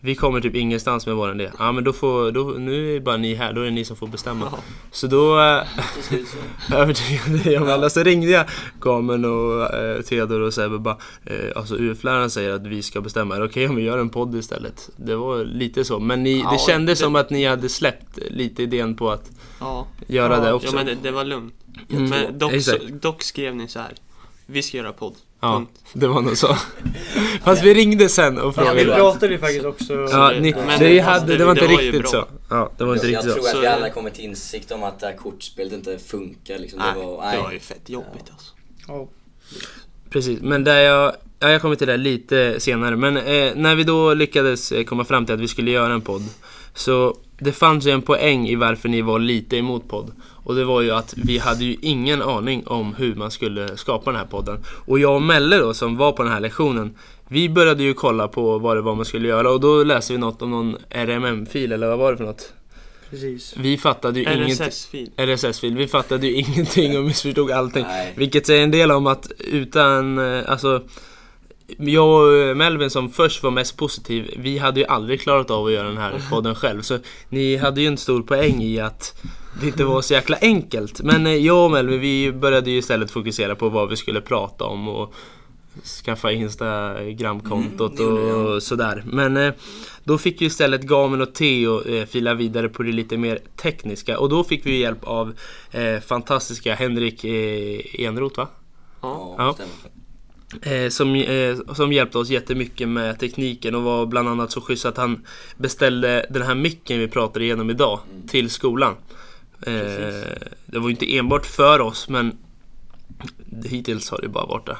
vi 0.05 0.15
kommer 0.15 0.41
typ 0.41 0.55
ingenstans 0.55 1.05
med 1.05 1.15
våran 1.15 1.41
idé. 1.41 1.51
Ja 1.59 1.71
men 1.71 1.83
då 1.83 1.93
får, 1.93 2.31
då, 2.31 2.43
nu 2.43 2.89
är 2.89 2.93
det 2.93 2.99
bara 3.01 3.17
ni 3.17 3.33
här, 3.35 3.53
då 3.53 3.61
är 3.61 3.65
det 3.65 3.71
ni 3.71 3.85
som 3.85 3.95
får 3.97 4.07
bestämma. 4.07 4.47
Ja. 4.51 4.57
Så 4.91 5.07
då 5.07 5.39
eh, 5.39 5.63
övertygade 6.73 7.51
jag 7.51 7.65
Mella. 7.65 7.89
Så 7.89 8.03
ringde 8.03 8.27
jag 8.27 8.45
Gamen 8.81 9.25
och 9.25 9.73
eh, 9.75 10.01
Theodor 10.01 10.39
och 10.41 10.53
Sebbe 10.53 10.77
bara 10.79 10.97
eh, 11.25 11.35
Alltså 11.55 11.75
UF-läraren 11.75 12.29
säger 12.29 12.51
att 12.53 12.67
vi 12.67 12.81
ska 12.81 13.01
bestämma. 13.01 13.35
Är 13.35 13.39
det 13.39 13.45
okej 13.45 13.69
om 13.69 13.75
vi 13.75 13.83
gör 13.83 13.97
en 13.97 14.09
podd 14.09 14.35
istället? 14.35 14.89
Det 14.97 15.15
var 15.15 15.43
lite 15.45 15.85
så. 15.85 15.99
Men 15.99 16.23
ni, 16.23 16.33
det 16.33 16.39
Ja, 16.39 16.57
kändes 16.67 16.99
det- 16.99 17.05
som 17.05 17.15
att 17.15 17.29
ni 17.29 17.45
hade 17.45 17.69
släppt 17.69 18.19
lite 18.31 18.63
idén 18.63 18.95
på 18.95 19.11
att 19.11 19.31
Ja, 19.59 19.87
göra 20.07 20.33
Ja, 20.33 20.39
det 20.39 20.47
ja 20.47 20.53
också. 20.53 20.75
men 20.75 20.85
det, 20.85 20.95
det 21.03 21.11
var 21.11 21.23
lugnt. 21.23 21.53
Mm, 21.89 22.09
Men 22.09 22.37
dock, 22.39 22.53
dock 23.01 23.23
skrev 23.23 23.55
ni 23.55 23.67
så 23.67 23.79
här. 23.79 23.93
Vi 24.45 24.61
ska 24.61 24.77
göra 24.77 24.93
podd. 24.93 25.13
Ja, 25.41 25.53
Punkt. 25.57 25.71
det 25.93 26.07
var 26.07 26.21
nog 26.21 26.37
så. 26.37 26.57
Fast 27.43 27.63
vi 27.63 27.73
ringde 27.73 28.09
sen 28.09 28.37
och 28.37 28.53
Ja, 28.57 28.61
vi 28.73 28.79
frågade. 28.79 28.95
pratade 28.95 29.33
ju 29.33 29.39
faktiskt 29.39 29.65
också 29.65 29.93
Ja, 29.93 30.29
det- 30.33 30.39
ni, 30.39 30.53
men 30.53 30.79
det, 30.79 30.87
det- 30.89 30.99
hade, 30.99 31.37
det 31.37 31.45
var 31.45 31.55
det 31.55 31.61
inte 31.61 31.73
var 31.75 31.81
ju 31.81 31.91
riktigt 31.91 32.09
så. 32.09 32.25
Ja, 32.49 32.71
det 32.77 32.83
var 32.83 32.93
inte 32.93 33.07
Jag 33.07 33.17
riktigt 33.17 33.33
tror 33.33 33.43
så. 33.43 33.57
att 33.57 33.63
vi 33.63 33.67
alla 33.67 33.89
kommit 33.89 34.13
till 34.13 34.23
insikt 34.23 34.71
om 34.71 34.83
att 34.83 34.99
det 34.99 35.05
här 35.07 35.13
kortspelet 35.17 35.73
inte 35.73 35.97
funkar 35.99 36.59
liksom. 36.59 36.79
Nej, 36.79 36.93
Det 36.93 36.99
var, 37.05 37.21
det 37.21 37.27
nej. 37.27 37.41
var 37.41 37.51
ju 37.51 37.59
fett 37.59 37.89
jobbigt 37.89 38.25
alltså. 38.31 38.51
Ja. 38.87 39.07
Precis, 40.09 40.39
men 40.41 40.63
där 40.63 40.79
jag, 40.81 41.15
ja, 41.39 41.49
jag 41.49 41.61
kommer 41.61 41.75
till 41.75 41.87
det 41.87 41.97
lite 41.97 42.59
senare. 42.59 42.95
Men 42.95 43.17
eh, 43.17 43.51
när 43.55 43.75
vi 43.75 43.83
då 43.83 44.13
lyckades 44.13 44.71
eh, 44.71 44.83
komma 44.83 45.05
fram 45.05 45.25
till 45.25 45.35
att 45.35 45.41
vi 45.41 45.47
skulle 45.47 45.71
göra 45.71 45.93
en 45.93 46.01
podd. 46.01 46.23
Så 46.73 47.17
det 47.39 47.51
fanns 47.51 47.87
ju 47.87 47.91
en 47.91 48.01
poäng 48.01 48.47
i 48.47 48.55
varför 48.55 48.89
ni 48.89 49.01
var 49.01 49.19
lite 49.19 49.57
emot 49.57 49.87
podd. 49.87 50.11
Och 50.19 50.55
det 50.55 50.65
var 50.65 50.81
ju 50.81 50.91
att 50.91 51.13
vi 51.17 51.37
hade 51.37 51.65
ju 51.65 51.75
ingen 51.81 52.21
aning 52.21 52.67
om 52.67 52.95
hur 52.95 53.15
man 53.15 53.31
skulle 53.31 53.77
skapa 53.77 54.11
den 54.11 54.19
här 54.19 54.27
podden. 54.27 54.63
Och 54.85 54.99
jag 54.99 55.15
och 55.15 55.21
Melle 55.21 55.57
då 55.57 55.73
som 55.73 55.97
var 55.97 56.11
på 56.11 56.23
den 56.23 56.31
här 56.31 56.39
lektionen. 56.39 56.95
Vi 57.27 57.49
började 57.49 57.83
ju 57.83 57.93
kolla 57.93 58.27
på 58.27 58.57
vad 58.57 58.77
det 58.77 58.81
var 58.81 58.95
man 58.95 59.05
skulle 59.05 59.27
göra 59.27 59.51
och 59.51 59.59
då 59.59 59.83
läste 59.83 60.13
vi 60.13 60.19
något 60.19 60.41
om 60.41 60.51
någon 60.51 60.77
RMM-fil 60.89 61.71
eller 61.71 61.87
vad 61.87 61.97
var 61.97 62.11
det 62.11 62.17
för 62.17 62.25
något? 62.25 62.53
Precis. 63.09 63.57
Vi 63.57 63.77
fattade 63.77 64.19
ju. 64.19 64.25
RSS-fil. 64.25 65.11
RSS-fil. 65.17 65.77
Vi 65.77 65.87
fattade 65.87 66.27
ju 66.27 66.33
ingenting 66.35 66.97
och 66.97 67.03
missförstod 67.03 67.51
allting. 67.51 67.83
Nej. 67.83 68.13
Vilket 68.15 68.45
säger 68.45 68.63
en 68.63 68.71
del 68.71 68.91
om 68.91 69.07
att 69.07 69.31
utan, 69.39 70.17
eh, 70.17 70.51
alltså 70.51 70.83
jag 71.77 72.07
och 72.07 72.57
Melvin 72.57 72.89
som 72.89 73.09
först 73.09 73.43
var 73.43 73.51
mest 73.51 73.77
positiv, 73.77 74.33
vi 74.37 74.57
hade 74.57 74.79
ju 74.79 74.85
aldrig 74.85 75.21
klarat 75.21 75.51
av 75.51 75.65
att 75.65 75.71
göra 75.71 75.87
den 75.87 75.97
här 75.97 76.21
podden 76.29 76.55
själv. 76.55 76.81
Så 76.81 76.99
ni 77.29 77.57
hade 77.57 77.81
ju 77.81 77.87
en 77.87 77.97
stor 77.97 78.21
poäng 78.21 78.63
i 78.63 78.79
att 78.79 79.23
det 79.61 79.67
inte 79.67 79.83
var 79.83 80.01
så 80.01 80.13
jäkla 80.13 80.37
enkelt. 80.41 81.01
Men 81.01 81.27
eh, 81.27 81.35
jag 81.35 81.65
och 81.65 81.71
Melvin, 81.71 81.99
vi 81.99 82.31
började 82.31 82.71
ju 82.71 82.77
istället 82.77 83.11
fokusera 83.11 83.55
på 83.55 83.69
vad 83.69 83.89
vi 83.89 83.95
skulle 83.95 84.21
prata 84.21 84.65
om 84.65 84.87
och 84.87 85.13
skaffa 85.83 86.31
Instagramkontot 86.31 87.99
Mm, 87.99 88.45
och 88.45 88.63
sådär. 88.63 89.03
Men 89.05 89.37
eh, 89.37 89.53
då 90.03 90.17
fick 90.17 90.41
ju 90.41 90.47
istället 90.47 90.81
Gamen 90.81 91.21
och 91.21 91.33
Theo 91.33 91.87
eh, 91.87 92.05
fila 92.05 92.33
vidare 92.33 92.69
på 92.69 92.83
det 92.83 92.91
lite 92.91 93.17
mer 93.17 93.39
tekniska 93.55 94.19
och 94.19 94.29
då 94.29 94.43
fick 94.43 94.65
vi 94.65 94.79
hjälp 94.79 95.03
av 95.03 95.33
eh, 95.71 95.99
fantastiska 95.99 96.75
Henrik 96.75 97.23
eh, 97.23 98.05
Enroth 98.05 98.37
va? 98.37 98.47
Ja. 99.01 99.35
Ja. 99.37 99.55
Eh, 100.61 100.89
som, 100.89 101.15
eh, 101.15 101.57
som 101.75 101.93
hjälpte 101.93 102.17
oss 102.17 102.29
jättemycket 102.29 102.87
med 102.87 103.19
tekniken 103.19 103.75
och 103.75 103.83
var 103.83 104.05
bland 104.05 104.29
annat 104.29 104.51
så 104.51 104.61
schysst 104.61 104.85
att 104.85 104.97
han 104.97 105.25
beställde 105.57 106.25
den 106.29 106.41
här 106.41 106.55
micken 106.55 106.99
vi 106.99 107.07
pratar 107.07 107.41
igenom 107.41 107.69
idag 107.69 107.99
Mm. 108.11 108.27
till 108.27 108.49
skolan. 108.49 108.93
Eh, 109.61 109.73
det 110.65 110.79
var 110.79 110.87
ju 110.87 110.91
inte 110.91 111.17
enbart 111.17 111.45
för 111.45 111.81
oss 111.81 112.09
men 112.09 112.37
hittills 113.65 114.09
har 114.09 114.21
det 114.21 114.27
bara 114.27 114.45
varit 114.45 114.65
det. 114.65 114.77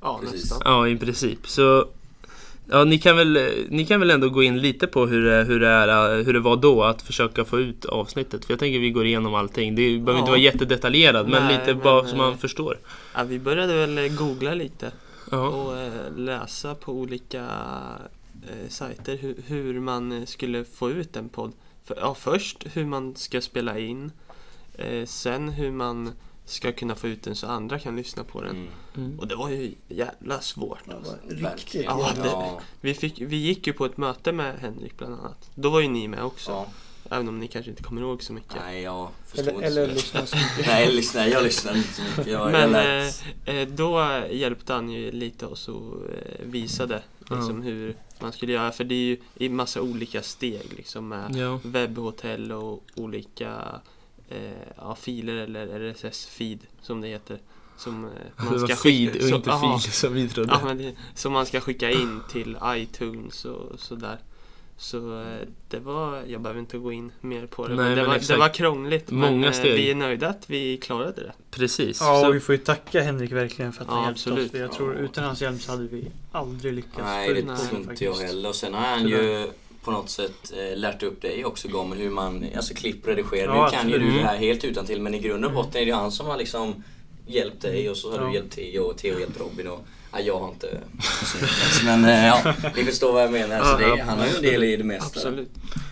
Ja, 0.00 0.20
Precis. 0.22 0.40
nästan. 0.40 0.62
Ja, 0.64 0.88
i 0.88 0.96
princip. 0.96 1.38
Så 1.48 1.86
ja, 2.70 2.84
ni, 2.84 2.98
kan 2.98 3.16
väl, 3.16 3.38
ni 3.68 3.86
kan 3.86 4.00
väl 4.00 4.10
ändå 4.10 4.28
gå 4.28 4.42
in 4.42 4.58
lite 4.58 4.86
på 4.86 5.06
hur 5.06 5.24
det, 5.24 5.44
hur, 5.44 5.60
det 5.60 5.68
är, 5.68 6.22
hur 6.22 6.32
det 6.32 6.40
var 6.40 6.56
då 6.56 6.82
att 6.84 7.02
försöka 7.02 7.44
få 7.44 7.60
ut 7.60 7.84
avsnittet. 7.84 8.44
För 8.44 8.52
jag 8.52 8.58
tänker 8.60 8.78
vi 8.78 8.90
går 8.90 9.06
igenom 9.06 9.34
allting. 9.34 9.74
Det 9.74 9.82
behöver 9.82 10.12
Ja. 10.12 10.18
inte 10.18 10.30
vara 10.30 10.40
jättedetaljerat 10.40 11.28
men 11.28 11.42
Nej, 11.44 11.58
lite 11.58 11.74
bara 11.74 12.06
så 12.06 12.16
man 12.16 12.32
eh, 12.32 12.38
förstår. 12.38 12.78
Ja, 13.14 13.24
vi 13.24 13.38
började 13.38 13.74
väl 13.74 13.98
eh, 13.98 14.16
googla 14.18 14.54
lite 14.54 14.92
Ja. 15.30 15.48
och 15.48 15.76
eh, 15.78 15.92
läsa 16.16 16.74
på 16.74 16.92
olika 16.92 17.46
eh, 18.48 18.68
sajter 18.68 19.16
hur, 19.16 19.34
hur 19.46 19.80
man 19.80 20.12
eh, 20.12 20.24
skulle 20.24 20.64
få 20.64 20.90
ut 20.90 21.16
en 21.16 21.28
podd. 21.28 21.52
För, 21.84 21.96
ja, 22.00 22.14
först 22.14 22.66
hur 22.72 22.84
man 22.84 23.16
ska 23.16 23.40
spela 23.40 23.78
in, 23.78 24.12
eh, 24.74 25.04
sen 25.06 25.48
hur 25.48 25.70
man 25.70 26.10
ska 26.48 26.72
kunna 26.72 26.94
få 26.94 27.08
ut 27.08 27.22
den 27.22 27.36
så 27.36 27.46
andra 27.46 27.78
kan 27.78 27.96
lyssna 27.96 28.24
på 28.24 28.40
den. 28.42 28.50
Mm. 28.56 28.68
Mm. 28.96 29.18
Och 29.18 29.26
det 29.28 29.36
var 29.36 29.50
ju 29.50 29.74
jävla 29.88 30.40
svårt 30.40 30.78
Det 30.84 30.94
alltså. 30.94 31.16
riktigt 31.28 31.84
Ja, 31.84 32.10
det- 32.16 32.62
vi, 32.80 32.94
fick, 32.94 33.20
vi 33.20 33.36
gick 33.36 33.66
ju 33.66 33.72
på 33.72 33.84
ett 33.84 33.96
möte 33.96 34.32
med 34.32 34.58
Henrik 34.60 34.98
bland 34.98 35.14
annat. 35.14 35.50
Då 35.54 35.70
var 35.70 35.80
ju 35.80 35.88
ni 35.88 36.08
med 36.08 36.24
också. 36.24 36.50
ja. 36.50 36.66
Även 37.10 37.28
om 37.28 37.38
ni 37.38 37.48
kanske 37.48 37.70
inte 37.70 37.82
kommer 37.82 38.00
ihåg 38.02 38.22
så 38.22 38.32
mycket. 38.32 38.56
Nej, 38.64 38.82
jag 38.82 39.08
förstår 39.26 39.42
Eller, 39.42 39.54
inte 39.54 39.66
eller 39.66 39.86
så 39.88 39.94
lyssna 39.94 40.26
så 40.26 40.36
mycket. 40.36 40.66
Nej, 40.66 40.84
jag 40.84 40.94
lyssnar, 40.94 41.26
jag 41.26 41.42
lyssnar 41.44 41.76
inte 41.76 41.92
så 41.92 42.02
mycket. 42.02 42.26
Jag, 42.26 42.52
Men 42.52 42.72
jag 42.72 43.06
eh, 43.46 43.56
eh, 43.56 43.68
då 43.68 44.22
hjälpte 44.30 44.72
han 44.72 44.90
ju 44.90 45.10
lite 45.12 45.46
oss 45.46 45.68
och 45.68 45.94
eh, 46.10 46.44
visade 46.46 47.02
liksom, 47.30 47.62
hur 47.62 47.96
man 48.20 48.32
skulle 48.32 48.52
göra. 48.52 48.72
För 48.72 48.84
det 48.84 48.94
är 48.94 48.98
ju 49.06 49.16
i 49.34 49.48
massa 49.48 49.82
olika 49.82 50.22
steg 50.22 50.72
liksom 50.76 51.08
med 51.08 51.36
Ja. 51.36 51.60
webbhotell 51.64 52.52
och 52.52 52.82
olika 52.94 53.80
ja, 54.76 54.94
filer 54.94 55.34
eller 55.34 55.66
RSS-feed 55.80 56.58
som 56.82 57.00
det 57.00 57.08
heter. 57.08 57.38
Som 57.76 58.04
eh, 58.04 58.10
man 58.50 58.58
ska 58.60 58.76
feed 58.76 59.12
skicka- 59.12 59.24
och 59.24 59.30
inte 59.30 59.52
aha. 59.52 59.78
feed 59.78 59.92
som 59.94 60.14
vi 60.14 60.28
trodde. 60.28 60.50
Ja, 60.52 60.60
men 60.64 60.78
det, 60.78 60.92
som 61.14 61.32
man 61.32 61.46
ska 61.46 61.60
skicka 61.60 61.90
in 61.90 62.20
till 62.32 62.58
iTunes 62.66 63.44
och 63.44 63.80
sådär. 63.80 64.18
Så 64.76 65.20
eh, 65.22 65.26
det 65.68 65.78
var, 65.78 66.22
jag 66.26 66.40
behöver 66.40 66.60
inte 66.60 66.78
gå 66.78 66.92
in 66.92 67.12
mer 67.20 67.46
på 67.46 67.68
det. 67.68 67.74
Nej, 67.74 67.84
men 67.84 67.90
det, 67.96 68.02
men 68.02 68.10
var, 68.10 68.18
det 68.28 68.36
var 68.36 68.48
krångligt. 68.54 69.10
Många 69.10 69.30
men 69.30 69.44
eh, 69.44 69.52
steg. 69.52 69.74
vi 69.74 69.90
är 69.90 69.94
nöjda 69.94 70.28
att 70.28 70.50
vi 70.50 70.76
klarade 70.76 71.22
det. 71.22 71.32
Precis. 71.50 72.00
Ja, 72.00 72.20
Så- 72.22 72.28
och 72.28 72.34
vi 72.34 72.40
får 72.40 72.54
ju 72.54 72.58
tacka 72.60 73.02
Henrik 73.02 73.32
verkligen 73.32 73.72
för 73.72 73.82
att 73.82 73.88
han 73.88 73.98
Ja, 73.98 74.04
hjälpte 74.06 74.20
absolut. 74.30 74.44
oss. 74.46 74.50
För 74.50 74.58
jag 74.58 74.72
tror 74.72 74.94
Ja. 74.94 75.00
utan 75.00 75.24
hans 75.24 75.42
hjälp 75.42 75.60
så 75.62 75.70
hade 75.72 75.86
vi 75.88 76.10
aldrig 76.32 76.72
lyckats 76.74 76.98
Nej, 77.04 77.28
få 77.28 77.34
det 77.34 77.40
tror 77.42 77.52
inte 77.80 78.04
jag 78.04 78.14
faktiskt. 78.14 78.22
heller. 78.32 78.48
Och 78.48 78.54
sen 78.54 78.74
har 78.74 78.80
han 78.86 79.08
ju 79.08 79.46
på 79.84 79.90
något 79.90 80.10
sätt 80.10 80.52
eh, 80.52 80.76
lärt 80.76 81.02
upp 81.02 81.22
dig 81.22 81.44
också 81.44 81.68
Gamen 81.68 81.98
hur 81.98 82.10
man 82.10 82.46
alltså, 82.56 82.74
klipper 82.74 83.10
och 83.10 83.16
redigerar. 83.16 83.56
Ja, 83.56 83.64
nu 83.64 83.70
kan 83.76 83.88
ju 83.88 83.98
du 83.98 84.10
det 84.18 84.24
här 84.26 84.36
helt 84.36 84.64
utan 84.64 84.86
till 84.86 85.00
men 85.00 85.14
i 85.14 85.18
grund 85.18 85.44
och 85.44 85.52
botten 85.52 85.74
är 85.80 85.84
det 85.84 85.90
ju 85.90 85.94
han 85.94 86.12
som 86.12 86.26
har 86.26 86.36
liksom 86.36 86.84
hjälpt 87.26 87.62
dig 87.62 87.90
och 87.90 87.96
så 87.96 88.10
har 88.12 88.18
Ja. 88.18 88.26
du 88.26 88.34
hjälpt 88.34 88.54
Theo 88.54 88.82
och 88.82 88.96
Theo 88.98 89.20
hjälpt 89.20 89.40
Robin 89.40 89.68
och 89.68 89.84
ja, 90.12 90.20
jag 90.20 90.38
har 90.38 90.48
inte. 90.48 90.80
Men 91.84 92.04
eh, 92.04 92.26
ja, 92.26 92.54
ni 92.76 92.84
förstår 92.84 93.12
vad 93.12 93.22
jag 93.22 93.32
menar. 93.32 93.64
Så 93.64 93.78
det, 93.78 94.02
han 94.02 94.18
har 94.18 94.26
ju 94.26 94.36
en 94.36 94.42
del 94.42 94.64
i 94.64 94.76
det 94.76 94.84
mesta. 94.84 95.06
Absolut. 95.06 95.50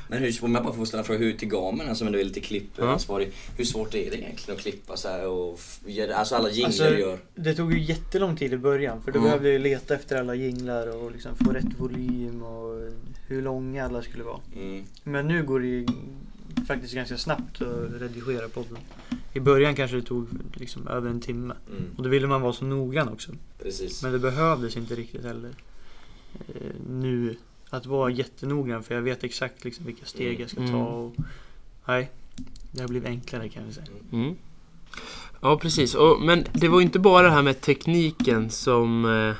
Men 0.09 0.19
hur, 0.23 0.45
om 0.45 0.55
jag 0.55 0.65
bara 0.65 0.75
får 0.75 0.85
ställa 0.85 1.01
en 1.01 1.07
fråga, 1.07 1.19
hur 1.21 1.33
till 1.33 1.49
Gamen, 1.49 1.89
alltså 1.89 2.05
men 2.05 2.13
du 2.13 2.21
är 2.21 2.25
lite 2.25 2.41
klippansvarig. 2.41 3.33
Hur 3.57 3.65
svårt 3.65 3.95
är 3.95 4.11
det 4.11 4.17
egentligen 4.19 4.57
att 4.57 4.63
klippa 4.63 4.97
så 4.97 5.09
här 5.09 5.27
och 5.29 5.59
alltså 6.15 6.35
alla 6.35 6.51
jinglar 6.51 6.67
Alltså, 6.67 6.85
du 6.91 6.99
gör? 6.99 7.19
Det 7.35 7.55
tog 7.55 7.73
ju 7.73 7.81
jättelång 7.85 8.37
tid 8.37 8.53
i 8.53 8.57
början 8.59 9.03
för 9.03 9.13
då 9.13 9.19
Mm. 9.19 9.29
behövde 9.31 9.51
jag 9.53 9.61
leta 9.61 9.95
efter 9.95 10.17
alla 10.17 10.35
jinglar 10.35 10.97
och 10.97 11.13
liksom 11.13 11.37
få 11.37 11.51
rätt 11.53 11.79
volym 11.79 12.43
och 12.43 12.81
hur 13.29 13.43
långa 13.43 13.85
alla 13.85 14.03
skulle 14.03 14.25
vara. 14.25 14.41
Mm. 14.57 14.85
Men 15.03 15.29
nu 15.29 15.43
går 15.43 15.61
det 15.61 15.67
ju 15.67 15.87
faktiskt 16.67 16.95
ganska 16.95 17.17
snabbt 17.19 17.63
att 17.63 18.01
redigera 18.03 18.49
podden. 18.49 18.79
I 19.33 19.41
början 19.41 19.75
kanske 19.75 19.97
det 19.97 20.03
tog 20.03 20.29
liksom 20.55 20.89
över 20.89 21.11
en 21.11 21.21
timme. 21.21 21.55
Mm. 21.71 21.83
Och 21.97 22.03
då 22.03 22.09
ville 22.09 22.27
man 22.27 22.41
vara 22.43 22.53
så 22.53 22.65
noggrann 22.65 23.09
också. 23.09 23.33
Precis. 23.63 24.03
Men 24.03 24.13
det 24.13 24.19
behövdes 24.19 24.77
inte 24.77 24.95
riktigt 24.95 25.25
heller 25.25 25.51
eh, 26.49 26.71
nu 26.91 27.37
att 27.77 27.87
vara 27.87 28.11
jättenoggrann 28.11 28.83
för 28.83 28.95
jag 28.95 29.03
vet 29.03 29.25
exakt 29.25 29.65
liksom 29.65 29.87
vilka 29.87 30.05
steg 30.07 30.41
jag 30.41 30.51
ska 30.51 30.61
Mm. 30.61 30.73
ta. 30.73 30.79
Och, 30.79 31.15
nej, 31.85 32.11
det 32.73 32.81
har 32.81 32.89
blivit 32.89 33.09
enklare 33.09 33.49
kan 33.49 33.63
vi 33.67 33.73
säga. 33.75 33.87
Mm. 34.13 34.35
Ja, 35.41 35.59
precis. 35.59 35.95
Och, 35.95 36.21
men 36.21 36.45
det 36.53 36.69
var 36.69 36.81
inte 36.81 36.99
bara 36.99 37.23
det 37.27 37.33
här 37.33 37.43
med 37.43 37.61
tekniken 37.61 38.51
som 38.51 39.05
eh, 39.05 39.35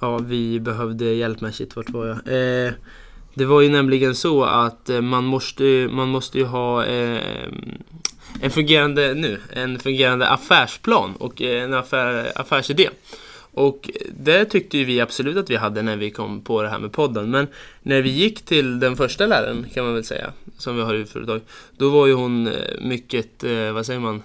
ja, 0.00 0.18
vi 0.18 0.60
behövde 0.60 1.04
hjälp 1.04 1.40
med. 1.40 1.54
Shit, 1.54 1.76
vart 1.76 1.90
var 1.90 2.06
jag? 2.06 2.16
Eh, 2.16 2.72
Det 3.34 3.44
var 3.44 3.60
ju 3.60 3.68
nämligen 3.68 4.14
så 4.14 4.44
att 4.44 4.90
eh, 4.90 5.00
man 5.00 5.24
måste, 5.24 5.88
man 5.92 6.08
måste 6.08 6.38
ju 6.38 6.44
ha 6.44 6.84
eh, 6.86 7.48
en 8.40 8.50
fungerande, 8.50 9.14
nu, 9.14 9.40
en 9.52 9.78
fungerande 9.78 10.28
affärsplan 10.28 11.16
och 11.16 11.42
en 11.42 11.74
affär, 11.74 12.32
affärsidé. 12.34 12.88
Och 13.52 13.90
det 14.18 14.44
tyckte 14.44 14.78
ju 14.78 14.84
vi 14.84 15.00
absolut 15.00 15.36
att 15.36 15.50
vi 15.50 15.56
hade 15.56 15.82
när 15.82 15.96
vi 15.96 16.10
kom 16.10 16.40
på 16.40 16.62
det 16.62 16.68
här 16.68 16.78
med 16.78 16.92
podden. 16.92 17.30
Men 17.30 17.46
när 17.82 18.02
vi 18.02 18.10
gick 18.10 18.42
till 18.42 18.80
den 18.80 18.96
första 18.96 19.26
läraren 19.26 19.66
kan 19.74 19.84
man 19.84 19.94
väl 19.94 20.04
säga, 20.04 20.32
som 20.58 20.76
vi 20.76 20.82
har 20.82 20.94
i 20.94 21.04
företag. 21.04 21.40
Då 21.76 21.90
var 21.90 22.06
ju 22.06 22.12
hon 22.12 22.46
eh, 22.46 22.54
mycket, 22.80 23.44
eh, 23.44 23.72
vad 23.72 23.86
säger 23.86 24.00
man, 24.00 24.22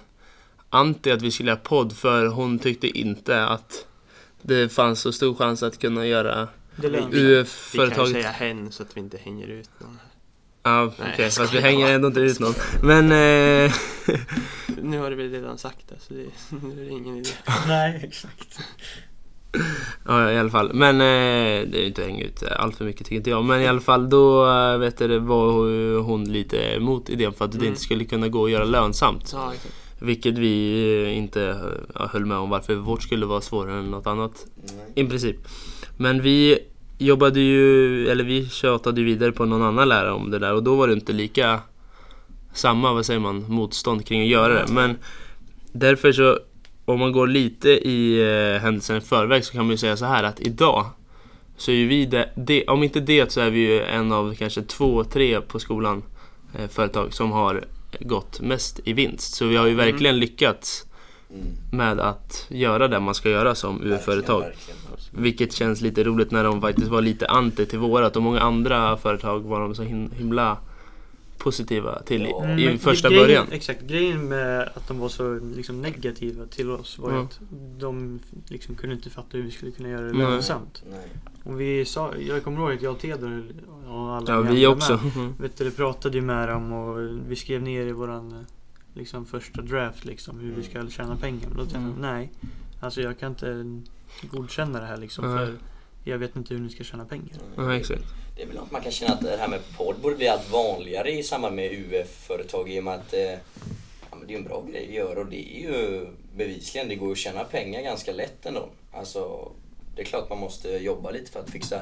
anti 0.70 1.10
att 1.10 1.22
vi 1.22 1.30
skulle 1.30 1.50
ha 1.50 1.56
podd. 1.56 1.92
För 1.92 2.26
hon 2.26 2.58
tyckte 2.58 2.98
inte 2.98 3.44
att 3.44 3.86
det 4.42 4.72
fanns 4.72 5.00
så 5.00 5.12
stor 5.12 5.34
chans 5.34 5.62
att 5.62 5.78
kunna 5.78 6.06
göra 6.06 6.48
sig. 6.80 6.90
Vi 6.90 6.98
kan 6.98 7.10
ju 7.10 7.40
UF-företaget. 7.40 8.12
säga 8.12 8.30
hen 8.30 8.72
så 8.72 8.82
att 8.82 8.96
vi 8.96 9.00
inte 9.00 9.16
hänger 9.16 9.48
ut 9.48 9.70
någon. 9.78 9.98
Ja, 10.62 10.84
okej, 10.84 11.04
Nej, 11.04 11.14
jag 11.18 11.32
fast 11.32 11.54
vi 11.54 11.60
hänger 11.60 11.90
ändå 11.90 12.08
inte 12.08 12.20
ut 12.20 12.40
någon. 12.40 12.54
Men, 12.82 13.04
eh, 13.04 13.72
Nu 14.82 14.98
har 14.98 15.10
du 15.10 15.16
väl 15.16 15.30
redan 15.30 15.58
sagt 15.58 15.88
det 15.88 15.94
så 16.00 16.14
det, 16.14 16.26
nu 16.62 16.80
är 16.82 16.84
det 16.84 16.90
ingen 16.90 17.16
idé. 17.16 17.30
Nej, 17.68 18.00
exakt. 18.04 18.58
ja 20.06 20.32
i 20.32 20.38
alla 20.38 20.50
fall. 20.50 20.70
Men 20.74 20.94
eh, 21.00 21.68
det 21.70 21.78
är 21.78 21.80
ju 21.80 21.86
inte 21.86 22.02
att 22.02 22.08
hänga 22.08 22.24
ut 22.24 22.42
allt 22.42 22.76
för 22.76 22.84
mycket 22.84 23.06
tycker 23.06 23.16
inte 23.16 23.30
jag. 23.30 23.44
Men 23.44 23.60
i 23.60 23.66
alla 23.66 23.80
fall 23.80 24.10
då 24.10 24.46
eh, 24.50 24.78
vet 24.78 24.98
du, 24.98 25.08
det, 25.08 25.18
var 25.18 26.00
hon 26.00 26.24
lite 26.24 26.56
emot 26.56 27.08
idén 27.10 27.32
för 27.32 27.44
att 27.44 27.52
det 27.52 27.58
Mm. 27.58 27.68
inte 27.68 27.80
skulle 27.80 28.04
kunna 28.04 28.28
gå 28.28 28.44
att 28.44 28.50
göra 28.50 28.64
lönsamt. 28.64 29.30
Ja, 29.32 29.52
exakt. 29.54 29.74
Vilket 29.98 30.38
vi 30.38 30.82
eh, 31.04 31.18
inte 31.18 31.56
höll 31.94 32.26
med 32.26 32.36
om 32.36 32.50
varför 32.50 32.74
vårt 32.74 33.02
skulle 33.02 33.26
vara 33.26 33.40
svårare 33.40 33.78
än 33.78 33.90
något 33.90 34.06
annat. 34.06 34.46
Nej. 34.56 35.04
I 35.06 35.08
princip. 35.08 35.36
Men 35.96 36.22
vi 36.22 36.58
jobbade 36.98 37.40
ju, 37.40 38.08
eller 38.08 38.24
vi 38.24 38.48
tjatade 38.48 39.02
vidare 39.02 39.32
på 39.32 39.44
någon 39.44 39.62
annan 39.62 39.88
lärare 39.88 40.12
om 40.12 40.30
det 40.30 40.38
där 40.38 40.54
och 40.54 40.62
då 40.62 40.76
var 40.76 40.86
det 40.86 40.92
inte 40.92 41.12
lika 41.12 41.60
samma, 42.54 42.92
vad 42.92 43.06
säger 43.06 43.20
man, 43.20 43.44
motstånd 43.48 44.06
kring 44.06 44.22
att 44.22 44.28
göra 44.28 44.54
det. 44.54 44.72
Men 44.72 44.96
därför 45.72 46.12
så, 46.12 46.38
om 46.94 46.98
man 47.00 47.12
går 47.12 47.26
lite 47.26 47.68
i 47.68 48.20
eh, 48.54 48.60
händelsen 48.62 48.96
i 48.96 49.00
förväg 49.00 49.44
så 49.44 49.52
kan 49.52 49.64
man 49.64 49.70
ju 49.70 49.76
säga 49.76 49.96
så 49.96 50.04
här 50.04 50.22
att 50.24 50.40
idag 50.40 50.86
så 51.56 51.70
är 51.70 51.74
ju 51.74 51.86
vi 51.86 52.06
det, 52.06 52.30
det, 52.36 52.66
om 52.66 52.82
inte 52.82 53.00
det 53.00 53.32
så 53.32 53.40
är 53.40 53.50
vi 53.50 53.58
ju 53.60 53.82
en 53.82 54.12
av 54.12 54.34
kanske 54.34 54.62
två, 54.62 55.04
tre 55.04 55.40
på 55.40 55.58
skolan 55.58 56.02
eh, 56.58 56.68
företag 56.68 57.14
som 57.14 57.32
har 57.32 57.64
gått 58.00 58.40
mest 58.40 58.80
i 58.84 58.92
vinst. 58.92 59.34
Så 59.34 59.46
vi 59.46 59.56
har 59.56 59.66
ju 59.66 59.74
verkligen 59.74 60.18
lyckats 60.18 60.82
Mm. 61.30 61.46
med 61.72 62.00
att 62.00 62.46
göra 62.48 62.88
det 62.88 63.00
man 63.00 63.14
ska 63.14 63.30
göra 63.30 63.54
som 63.54 63.82
UF-företag. 63.82 64.40
Verkligen. 64.40 64.78
Vilket 65.10 65.52
känns 65.52 65.80
lite 65.80 66.04
roligt 66.04 66.30
när 66.30 66.44
de 66.44 66.60
faktiskt 66.60 66.88
var 66.88 67.00
lite 67.02 67.26
anti 67.26 67.66
till 67.66 67.78
vårat 67.78 68.16
och 68.16 68.22
många 68.22 68.40
andra 68.40 68.96
företag 68.96 69.40
var 69.40 69.60
de 69.60 69.74
så 69.74 69.82
him- 69.82 70.14
himla 70.16 70.56
positiva 71.38 72.02
till 72.02 72.22
i, 72.26 72.30
Ja. 72.30 72.44
Mm, 72.44 72.58
i 72.58 72.66
men 72.66 72.78
första 72.78 73.08
grejen, 73.08 73.24
början. 73.26 73.46
Exakt, 73.52 73.82
grejen 73.82 74.28
med 74.28 74.62
att 74.74 74.88
de 74.88 74.98
var 74.98 75.08
så 75.08 75.38
liksom, 75.56 75.82
negativa 75.82 76.46
till 76.46 76.70
oss 76.70 76.98
var 76.98 77.10
Mm. 77.10 77.24
att 77.24 77.40
de 77.78 78.20
liksom, 78.48 78.74
kunde 78.74 78.94
inte 78.96 79.10
fatta 79.10 79.28
hur 79.36 79.42
vi 79.44 79.50
skulle 79.50 79.72
kunna 79.72 79.88
göra 79.88 80.06
det 80.06 80.12
lönsamt. 80.12 80.82
Nej. 80.90 81.08
Och 81.44 81.60
vi 81.60 81.84
sa, 81.84 82.12
jag 82.16 82.44
kommer 82.44 82.58
ihåg 82.60 82.72
att 82.72 82.82
jag 82.82 82.92
och 82.92 82.98
Teodor 82.98 83.44
och 83.88 84.14
alla 84.16 84.32
Ja, 84.34 84.40
vi 84.40 84.66
också. 84.66 85.00
Med, 85.16 85.32
vet 85.38 85.56
du, 85.56 85.70
pratade 85.70 86.16
ju 86.18 86.22
med 86.22 86.48
dem 86.48 86.72
och 86.72 86.98
vi 87.28 87.36
skrev 87.36 87.62
ner 87.62 87.86
i 87.86 87.92
våran 87.92 88.46
liksom, 88.94 89.26
första 89.26 89.62
draft 89.62 90.04
liksom, 90.04 90.38
hur 90.40 90.52
vi 90.54 90.62
ska 90.62 90.88
tjäna 90.88 91.16
pengar. 91.16 91.48
Men 91.48 91.56
då 91.58 91.64
tänkte 91.64 91.78
jag, 91.78 91.98
nej, 92.00 92.32
alltså 92.80 93.00
jag 93.00 93.18
kan 93.18 93.30
inte 93.30 93.80
godkänna 94.30 94.80
det 94.80 94.86
här 94.86 94.96
liksom, 94.96 95.24
för 95.24 95.54
jag 96.10 96.18
vet 96.18 96.36
inte 96.36 96.54
hur 96.54 96.60
ni 96.60 96.70
ska 96.70 96.84
tjäna 96.84 97.04
pengar. 97.04 97.36
Ja, 97.56 97.76
exakt. 97.76 98.02
Det 98.36 98.42
är 98.42 98.46
väl 98.46 98.56
något 98.56 98.70
man 98.70 98.82
kan 98.82 98.92
känna 98.92 99.14
att 99.14 99.20
det 99.20 99.36
här 99.36 99.48
med 99.48 99.60
podd 99.76 99.96
borde 100.02 100.16
bli 100.16 100.28
allt 100.28 100.50
vanligare 100.50 101.10
i 101.10 101.22
samband 101.22 101.56
med 101.56 101.72
UF-företag 101.72 102.70
i 102.70 102.80
och 102.80 102.84
med 102.84 102.94
att 102.94 103.14
eh, 103.14 103.20
ja, 104.10 104.16
men 104.16 104.26
det 104.26 104.34
är 104.34 104.38
en 104.38 104.44
bra 104.44 104.64
grej 104.70 104.86
att 104.88 104.94
göra 104.94 105.20
och 105.20 105.26
det 105.26 105.56
är 105.56 105.60
ju 105.60 106.06
bevisligen, 106.36 106.88
det 106.88 106.94
går 106.94 107.12
att 107.12 107.18
tjäna 107.18 107.44
pengar 107.44 107.82
ganska 107.82 108.12
lätt 108.12 108.46
ändå. 108.46 108.68
Alltså, 108.92 109.52
det 109.96 110.02
är 110.02 110.06
klart 110.06 110.30
man 110.30 110.38
måste 110.38 110.68
jobba 110.68 111.10
lite 111.10 111.30
för 111.30 111.40
att 111.40 111.50
fixa 111.50 111.80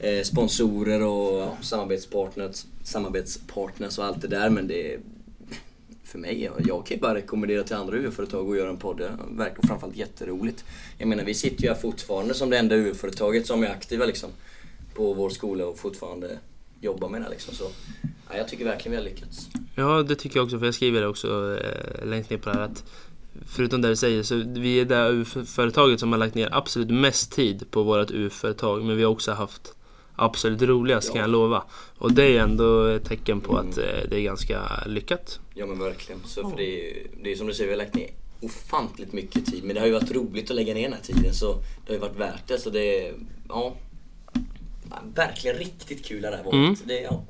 eh, 0.00 0.22
sponsorer 0.22 1.02
och 1.02 1.40
ja, 1.40 1.56
samarbetspartners, 1.62 2.64
samarbetspartners 2.84 3.98
och 3.98 4.04
allt 4.04 4.22
det 4.22 4.28
där 4.28 4.50
men 4.50 4.68
det 4.68 4.98
för 6.10 6.18
mig, 6.18 6.50
jag, 6.68 6.86
kan 6.86 6.96
ju 6.96 7.00
bara 7.00 7.14
rekommendera 7.14 7.62
till 7.62 7.76
andra 7.76 7.96
UF-företag 7.96 8.50
att 8.50 8.56
göra 8.56 8.70
en 8.70 8.76
podd. 8.76 8.98
Det 8.98 9.10
verkar 9.30 9.66
framförallt 9.66 9.96
jätteroligt. 9.96 10.64
Jag 10.98 11.08
menar 11.08 11.24
vi 11.24 11.34
sitter 11.34 11.62
ju 11.62 11.68
här 11.68 11.76
fortfarande 11.76 12.34
som 12.34 12.50
det 12.50 12.58
enda 12.58 12.76
UF-företaget 12.76 13.46
som 13.46 13.62
är 13.62 13.68
aktiva 13.68 14.04
liksom 14.04 14.30
på 14.94 15.14
vår 15.14 15.30
skola 15.30 15.66
och 15.66 15.78
fortfarande 15.78 16.38
jobbar 16.80 17.08
med 17.08 17.20
det 17.20 17.24
här, 17.24 17.30
liksom. 17.30 17.54
Så 17.54 17.64
ja, 18.28 18.36
jag 18.36 18.48
tycker 18.48 18.64
verkligen 18.64 18.90
vi 18.90 18.96
har 18.96 19.04
lyckats. 19.04 19.48
Ja, 19.74 20.02
det 20.02 20.14
tycker 20.14 20.36
jag 20.36 20.44
också, 20.44 20.58
för 20.58 20.66
jag 20.66 20.74
skriver 20.74 21.00
det 21.00 21.06
också 21.06 21.58
eh, 21.60 22.06
längst 22.06 22.30
ner 22.30 22.38
på 22.38 22.50
det 22.50 22.56
här 22.56 22.64
att 22.64 22.84
Förutom 23.46 23.82
det 23.82 23.88
du 23.88 23.96
säger, 23.96 24.22
så 24.22 24.42
vi 24.46 24.80
är 24.80 24.84
det 24.84 25.08
UF-företaget 25.08 26.00
som 26.00 26.12
har 26.12 26.18
lagt 26.18 26.34
ner 26.34 26.48
absolut 26.52 26.90
mest 26.90 27.32
tid 27.32 27.70
på 27.70 27.82
vårt 27.82 28.10
UF-företag, 28.10 28.84
men 28.84 28.96
vi 28.96 29.02
har 29.02 29.10
också 29.10 29.32
haft 29.32 29.74
absolut 30.24 30.62
roligast 30.62 31.08
kan 31.08 31.16
Ja. 31.16 31.22
jag 31.22 31.30
lova. 31.30 31.62
Och 31.98 32.12
det 32.12 32.36
är 32.36 32.40
ändå 32.40 32.84
ett 32.86 33.04
tecken 33.04 33.40
på 33.40 33.52
Mm. 33.58 33.70
att 33.70 33.78
eh, 33.78 33.84
det 34.10 34.16
är 34.16 34.22
ganska 34.22 34.62
lyckat. 34.86 35.40
Ja 35.54 35.66
men 35.66 35.78
verkligen. 35.78 36.20
Så 36.26 36.50
för 36.50 36.56
det, 36.56 36.62
är, 36.64 36.84
ju- 36.84 37.06
det 37.22 37.32
är 37.32 37.36
som 37.36 37.46
du 37.46 37.54
säger, 37.54 37.68
vi 37.68 37.72
har 37.72 37.84
lagt 37.84 37.94
ner 37.94 38.10
ofantligt 38.40 39.12
mycket 39.12 39.46
tid. 39.46 39.64
Men 39.64 39.74
det 39.74 39.80
har 39.80 39.86
ju 39.86 39.92
varit 39.92 40.12
roligt 40.12 40.50
att 40.50 40.56
lägga 40.56 40.74
ner 40.74 40.82
den 40.82 40.92
här 40.92 41.00
tiden 41.00 41.34
så 41.34 41.52
det 41.54 41.62
har 41.86 41.94
ju 41.94 41.98
varit 42.00 42.16
värt 42.16 42.48
det. 42.48 42.58
Så 42.58 42.70
det 42.70 43.06
är, 43.08 43.14
ja. 43.48 43.74
Verkligen 45.14 45.56
riktigt 45.56 46.04
kul 46.06 46.22
det 46.22 46.28
här 46.28 46.42
varit. 46.44 46.54
Mm. 46.54 46.74
Det, 46.84 47.00
ja. 47.00 47.24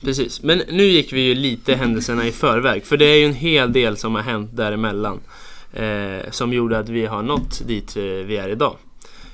Precis, 0.00 0.42
men 0.42 0.62
nu 0.70 0.82
gick 0.84 1.12
vi 1.12 1.20
ju 1.20 1.34
lite 1.34 1.74
händelserna 1.74 2.26
i 2.26 2.32
förväg. 2.32 2.84
För 2.84 2.96
det 2.96 3.04
är 3.04 3.16
ju 3.16 3.24
en 3.24 3.34
hel 3.34 3.72
del 3.72 3.96
som 3.96 4.14
har 4.14 4.22
hänt 4.22 4.56
däremellan. 4.56 5.20
Eh, 5.72 6.30
som 6.30 6.52
gjorde 6.52 6.78
att 6.78 6.88
vi 6.88 7.06
har 7.06 7.22
nått 7.22 7.62
dit 7.66 7.96
eh, 7.96 8.02
vi 8.02 8.36
är 8.36 8.48
idag. 8.48 8.76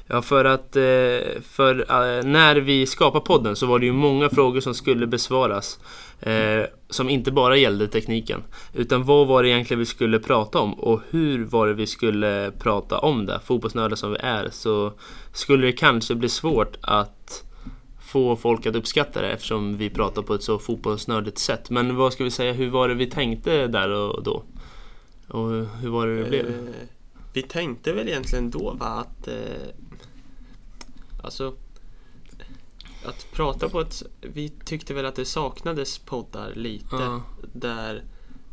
Ja, 0.06 0.22
för 0.22 0.44
att 0.44 0.76
eh, 0.76 1.40
för, 1.42 1.78
eh, 1.78 2.24
när 2.24 2.56
vi 2.56 2.86
skapade 2.86 3.24
podden 3.24 3.56
så 3.56 3.66
var 3.66 3.78
det 3.78 3.86
ju 3.86 3.92
många 3.92 4.28
frågor 4.28 4.60
som 4.60 4.74
skulle 4.74 5.06
besvaras. 5.06 5.78
Eh, 6.20 6.64
som 6.90 7.08
inte 7.08 7.32
bara 7.32 7.56
gällde 7.56 7.88
tekniken. 7.88 8.42
Utan 8.72 9.04
vad 9.04 9.26
var 9.26 9.42
det 9.42 9.48
egentligen 9.48 9.78
vi 9.78 9.86
skulle 9.86 10.18
prata 10.18 10.58
om 10.58 10.74
och 10.74 11.00
hur 11.10 11.44
var 11.44 11.66
det 11.66 11.74
vi 11.74 11.86
skulle 11.86 12.52
prata 12.58 12.98
om 12.98 13.26
det? 13.26 13.40
Fotbollsnördar 13.44 13.96
som 13.96 14.10
vi 14.10 14.18
är 14.20 14.48
så 14.52 14.92
skulle 15.32 15.66
det 15.66 15.72
kanske 15.72 16.14
bli 16.14 16.28
svårt 16.28 16.76
att 16.80 17.44
få 18.00 18.36
folk 18.36 18.66
att 18.66 18.76
uppskatta 18.76 19.22
det 19.22 19.32
eftersom 19.32 19.76
vi 19.76 19.90
pratar 19.90 20.22
på 20.22 20.34
ett 20.34 20.42
så 20.42 20.58
fotbollsnördigt 20.58 21.38
sätt. 21.38 21.70
Men 21.70 21.96
vad 21.96 22.12
ska 22.12 22.24
vi 22.24 22.30
säga, 22.30 22.52
hur 22.52 22.70
var 22.70 22.88
det 22.88 22.94
vi 22.94 23.06
tänkte 23.06 23.66
där 23.66 23.88
och 23.88 24.22
då? 24.22 24.42
Och 25.28 25.50
hur 25.80 25.88
var 25.88 26.06
det 26.06 26.16
det 26.16 26.28
blev? 26.28 26.44
Vi 27.34 27.42
tänkte 27.42 27.92
väl 27.92 28.08
egentligen 28.08 28.50
då 28.50 28.72
va, 28.72 28.86
att 28.86 29.28
eh, 29.28 29.68
Alltså 31.22 31.54
Att 33.04 33.26
prata 33.32 33.68
på 33.68 33.80
ett 33.80 34.02
Vi 34.20 34.48
tyckte 34.48 34.94
väl 34.94 35.06
att 35.06 35.14
det 35.14 35.24
saknades 35.24 35.98
poddar 35.98 36.52
lite 36.54 36.86
Ja. 36.96 37.22
Där 37.52 38.04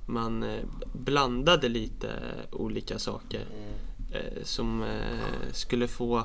man 0.05 0.43
eh, 0.43 0.59
blandade 0.93 1.69
lite 1.69 2.09
olika 2.51 3.00
saker 3.00 3.45
eh, 4.11 4.43
Som 4.43 4.83
eh, 4.83 5.51
skulle 5.51 5.88
få 5.88 6.23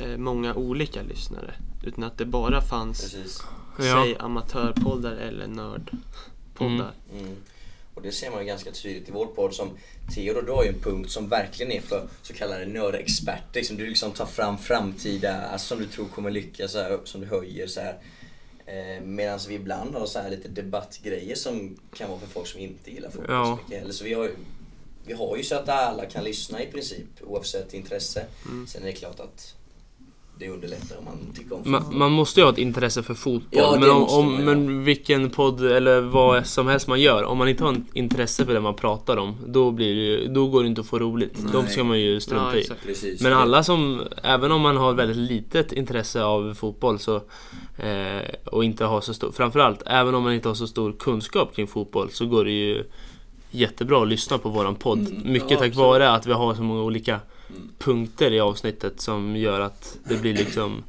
eh, 0.00 0.16
många 0.16 0.54
olika 0.54 1.02
lyssnare 1.02 1.54
Utan 1.82 2.04
att 2.04 2.18
det 2.18 2.24
bara 2.26 2.62
fanns 2.62 3.00
Precis. 3.00 3.42
Ja. 3.78 4.02
Säg 4.02 4.16
amatörpoddar 4.18 5.12
eller 5.12 5.46
nördpoddar 5.46 6.92
Mm. 7.12 7.36
Och 7.98 8.04
det 8.04 8.12
ser 8.12 8.30
man 8.30 8.40
ju 8.40 8.46
ganska 8.46 8.70
tydligt 8.70 9.08
i 9.08 9.12
vår 9.12 9.26
podd 9.26 9.54
som 9.54 9.70
Theodor, 10.14 10.42
du 10.42 10.52
har 10.52 10.62
ju 10.64 10.68
en 10.68 10.80
punkt 10.80 11.10
som 11.10 11.28
verkligen 11.28 11.72
är 11.72 11.80
för 11.80 12.08
så 12.22 12.32
kallade 12.34 12.66
nördexperter. 12.66 13.54
Liksom, 13.60 13.76
du 13.76 13.86
liksom 13.86 14.12
tar 14.12 14.26
fram 14.26 14.58
framtida, 14.58 15.40
alltså, 15.42 15.66
som 15.66 15.78
du 15.78 15.86
tror 15.86 16.08
kommer 16.08 16.30
lyckas, 16.30 16.72
så 16.72 16.78
här, 16.78 16.98
som 17.04 17.20
du 17.20 17.26
höjer 17.26 17.66
så 17.66 17.80
här. 17.80 17.98
Eh, 18.66 19.02
Medan 19.02 19.38
vi 19.48 19.54
ibland 19.54 19.94
har 19.94 20.06
så 20.06 20.18
här 20.18 20.30
lite 20.30 20.48
debattgrejer 20.48 21.34
som 21.36 21.78
kan 21.94 22.08
vara 22.10 22.20
för 22.20 22.26
folk 22.26 22.46
som 22.46 22.60
inte 22.60 22.90
gillar 22.90 23.10
fotboll 23.10 23.34
Ja. 23.34 23.58
så 23.68 23.74
mycket. 23.74 23.94
Så 23.94 24.04
vi 24.04 24.14
har, 24.14 24.24
ju, 24.24 24.34
vi 25.06 25.12
har 25.12 25.36
ju 25.36 25.42
så 25.42 25.54
att 25.54 25.68
alla 25.68 26.06
kan 26.06 26.24
lyssna 26.24 26.62
i 26.62 26.66
princip 26.66 27.06
oavsett 27.20 27.74
intresse. 27.74 28.24
Mm. 28.46 28.66
Sen 28.66 28.82
är 28.82 28.86
det 28.86 28.92
klart 28.92 29.20
att 29.20 29.54
det 30.38 30.48
underlättar 30.48 30.96
om 30.98 31.04
man 31.04 31.18
tycker 31.36 31.54
om 31.54 31.70
Man, 31.70 31.84
man 31.98 32.12
måste 32.12 32.40
ju 32.40 32.44
ha 32.44 32.52
ett 32.52 32.58
intresse 32.58 33.02
för 33.02 33.14
fotboll. 33.14 33.60
Ja, 33.62 33.76
men, 33.80 33.90
om, 33.90 34.04
om, 34.08 34.24
man, 34.32 34.34
ja. 34.38 34.44
men 34.44 34.84
vilken 34.84 35.30
podd 35.30 35.64
eller 35.64 36.00
vad 36.00 36.46
som 36.46 36.66
helst 36.66 36.88
man 36.88 37.00
gör. 37.00 37.24
Om 37.24 37.38
man 37.38 37.48
inte 37.48 37.64
har 37.64 37.72
ett 37.72 37.78
intresse 37.92 38.46
för 38.46 38.54
det 38.54 38.60
man 38.60 38.74
pratar 38.74 39.16
om. 39.16 39.36
Då, 39.46 39.70
blir 39.70 39.94
det, 39.94 40.00
ju- 40.00 40.28
då 40.28 40.46
går 40.46 40.62
det 40.62 40.68
inte 40.68 40.80
att 40.80 40.86
få 40.86 40.98
roligt. 40.98 41.38
Nej. 41.42 41.52
De 41.52 41.66
ska 41.66 41.84
man 41.84 42.00
ju 42.00 42.20
strunta 42.20 42.56
Ja, 42.56 42.60
i. 42.60 42.86
Precis. 42.86 43.22
Men 43.22 43.32
alla 43.32 43.62
som, 43.62 44.02
även 44.22 44.52
om 44.52 44.60
man 44.60 44.76
har 44.76 44.92
väldigt 44.92 45.16
litet 45.16 45.72
intresse 45.72 46.22
av 46.24 46.54
fotboll 46.54 46.98
så 46.98 47.16
eh, 47.76 48.22
och 48.44 48.64
inte 48.64 48.84
har 48.84 49.00
så 49.00 49.14
stor, 49.14 49.32
framförallt 49.32 49.82
även 49.86 50.14
om 50.14 50.22
man 50.22 50.32
inte 50.34 50.48
har 50.48 50.54
så 50.54 50.66
stor 50.66 50.92
kunskap 50.92 51.54
kring 51.56 51.66
fotboll 51.66 52.10
så 52.10 52.26
går 52.26 52.44
det 52.44 52.50
ju 52.50 52.84
jättebra 53.50 54.02
att 54.02 54.08
lyssna 54.08 54.38
på 54.38 54.48
våran 54.48 54.74
podd. 54.74 54.98
Mm, 54.98 55.32
Mycket 55.32 55.50
ja, 55.50 55.56
tack 55.56 55.68
absolut. 55.68 55.76
vare 55.76 56.10
att 56.10 56.26
vi 56.26 56.32
har 56.32 56.54
så 56.54 56.62
många 56.62 56.82
olika 56.82 57.20
Mm. 57.50 57.68
punkter 57.78 58.32
i 58.32 58.40
avsnittet 58.40 59.00
som 59.00 59.36
gör 59.36 59.60
att 59.60 59.98
det 60.04 60.20
blir 60.20 60.34
liksom 60.34 60.82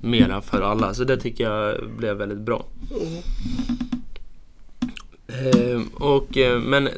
mera 0.00 0.40
för 0.40 0.60
alla. 0.60 0.94
Så 0.94 1.04
det 1.04 1.16
tycker 1.16 1.44
jag 1.44 1.90
blev 1.96 2.16
väldigt 2.16 2.38
bra. 2.38 2.64
Eh, 5.28 5.80
och, 5.94 6.36
eh, 6.36 6.60
men 6.60 6.88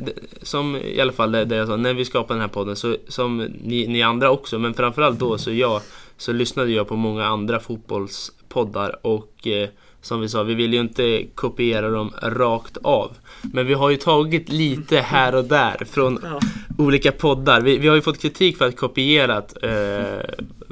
som 0.42 0.76
i 0.76 1.00
alla 1.00 1.12
fall 1.12 1.32
det, 1.32 1.44
det 1.44 1.56
jag 1.56 1.68
sa, 1.68 1.76
när 1.76 1.94
vi 1.94 2.04
skapade 2.04 2.34
den 2.34 2.40
här 2.40 2.54
podden 2.54 2.76
så 2.76 2.96
som 3.08 3.38
ni, 3.38 3.86
ni 3.86 4.02
andra 4.02 4.30
också, 4.30 4.58
men 4.58 4.74
framförallt 4.74 5.18
då 5.18 5.38
så 5.38 5.52
jag 5.52 5.80
så 6.16 6.32
lyssnade 6.32 6.72
jag 6.72 6.88
på 6.88 6.96
många 6.96 7.24
andra 7.24 7.60
fotbollspoddar 7.60 9.06
och 9.06 9.46
eh, 9.46 9.68
som 10.02 10.20
vi 10.20 10.28
sa, 10.28 10.42
vi 10.42 10.54
vill 10.54 10.72
ju 10.74 10.80
inte 10.80 11.24
kopiera 11.34 11.90
dem 11.90 12.12
rakt 12.22 12.76
av. 12.82 13.10
Men 13.52 13.66
vi 13.66 13.74
har 13.74 13.90
ju 13.90 13.96
tagit 13.96 14.48
lite 14.48 14.96
här 14.98 15.34
och 15.34 15.44
där 15.44 15.84
från 15.90 16.18
Ja. 16.22 16.40
olika 16.78 17.12
poddar. 17.12 17.60
Vi, 17.60 17.78
vi 17.78 17.88
har 17.88 17.94
ju 17.94 18.02
fått 18.02 18.18
kritik 18.18 18.56
för 18.56 18.68
att 18.68 18.76
kopierat 18.76 19.56
eh, 19.62 20.20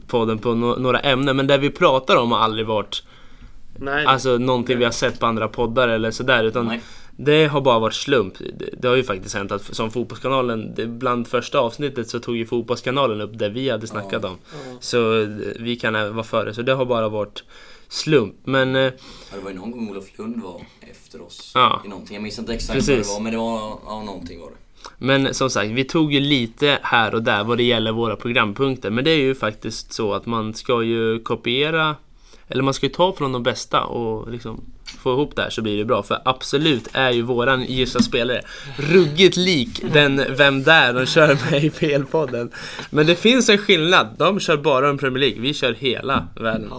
podden 0.06 0.38
på 0.38 0.48
no- 0.48 0.78
några 0.80 1.00
ämnen, 1.00 1.36
men 1.36 1.46
det 1.46 1.58
vi 1.58 1.70
pratar 1.70 2.16
om 2.16 2.32
har 2.32 2.38
aldrig 2.38 2.66
varit 2.66 3.02
Nej, 3.82 4.06
Alltså 4.06 4.38
någonting 4.38 4.78
vi 4.78 4.84
har 4.84 4.92
sett 4.92 5.20
på 5.20 5.26
andra 5.26 5.48
poddar 5.48 5.88
eller 5.88 6.10
sådär 6.10 6.44
utan 6.44 6.66
Nej. 6.66 6.80
det 7.16 7.46
har 7.46 7.60
bara 7.60 7.78
varit 7.78 7.94
slump. 7.94 8.34
Det, 8.38 8.68
det 8.78 8.88
har 8.88 8.96
ju 8.96 9.02
faktiskt 9.02 9.34
hänt 9.34 9.52
att 9.52 9.74
som 9.74 9.90
Fotbollskanalen, 9.90 10.74
det, 10.74 10.86
bland 10.86 11.28
första 11.28 11.58
avsnittet 11.58 12.08
så 12.08 12.18
tog 12.20 12.36
ju 12.36 12.46
Fotbollskanalen 12.46 13.20
upp 13.20 13.38
det 13.38 13.48
vi 13.48 13.70
hade 13.70 13.86
snackat 13.86 14.24
om. 14.24 14.36
Ja. 14.52 14.76
Så 14.80 15.20
eh, 15.22 15.28
vi 15.58 15.76
kan 15.76 16.14
vara 16.14 16.24
före, 16.24 16.54
så 16.54 16.62
det 16.62 16.72
har 16.72 16.84
bara 16.84 17.08
varit 17.08 17.44
slump. 17.90 18.34
Men 18.44 18.76
eh, 18.76 18.82
Ja, 18.82 18.90
det 19.34 19.40
var 19.44 19.50
ju 19.50 19.56
någon 19.56 19.70
gång 19.70 19.90
Olof 19.90 20.18
Lund 20.18 20.42
var 20.42 20.60
efter 20.90 21.22
oss 21.22 21.52
Ja. 21.54 21.82
i 21.84 21.88
någonting. 21.88 22.14
Jag 22.14 22.22
minns 22.22 22.38
inte 22.38 22.54
exakt 22.54 22.72
Precis. 22.72 22.88
vad 22.88 23.06
det 23.06 23.12
var 23.12 23.20
men 23.20 23.32
det 23.32 23.38
var, 23.38 23.78
ja 23.86 24.02
någonting 24.06 24.40
var 24.40 24.46
det. 24.50 24.56
Men 24.98 25.34
som 25.34 25.50
sagt, 25.50 25.70
vi 25.70 25.84
tog 25.84 26.12
ju 26.12 26.20
lite 26.20 26.78
här 26.82 27.14
och 27.14 27.22
där 27.22 27.44
vad 27.44 27.56
det 27.58 27.62
gäller 27.64 27.92
våra 27.92 28.16
programpunkter. 28.16 28.90
Men 28.90 29.04
det 29.04 29.10
är 29.10 29.18
ju 29.18 29.34
faktiskt 29.34 29.92
så 29.92 30.14
att 30.14 30.26
man 30.26 30.54
ska 30.54 30.82
ju 30.82 31.20
kopiera, 31.22 31.96
eller 32.48 32.62
man 32.62 32.74
ska 32.74 32.86
ju 32.86 32.92
ta 32.92 33.12
från 33.12 33.32
de 33.32 33.42
bästa 33.42 33.84
och 33.84 34.30
liksom 34.32 34.60
få 34.84 35.12
ihop 35.12 35.36
det 35.36 35.42
här 35.42 35.50
så 35.50 35.62
blir 35.62 35.78
det 35.78 35.84
bra. 35.84 36.02
För 36.02 36.18
absolut 36.24 36.88
är 36.92 37.10
ju 37.10 37.22
våran 37.22 37.64
gissa 37.64 38.00
spelare 38.02 38.42
ruggigt 38.76 39.36
lik 39.36 39.82
den 39.92 40.24
Vem 40.36 40.62
Där 40.62 40.92
de 40.94 41.06
kör 41.06 41.38
med 41.50 41.64
i 41.64 41.70
PL-podden. 41.70 42.50
Men 42.90 43.06
det 43.06 43.16
finns 43.16 43.48
en 43.48 43.58
skillnad. 43.58 44.08
De 44.18 44.40
kör 44.40 44.56
bara 44.56 44.88
en 44.88 44.98
Premier 44.98 45.20
League, 45.20 45.40
vi 45.40 45.54
kör 45.54 45.72
hela 45.72 46.26
världen. 46.40 46.72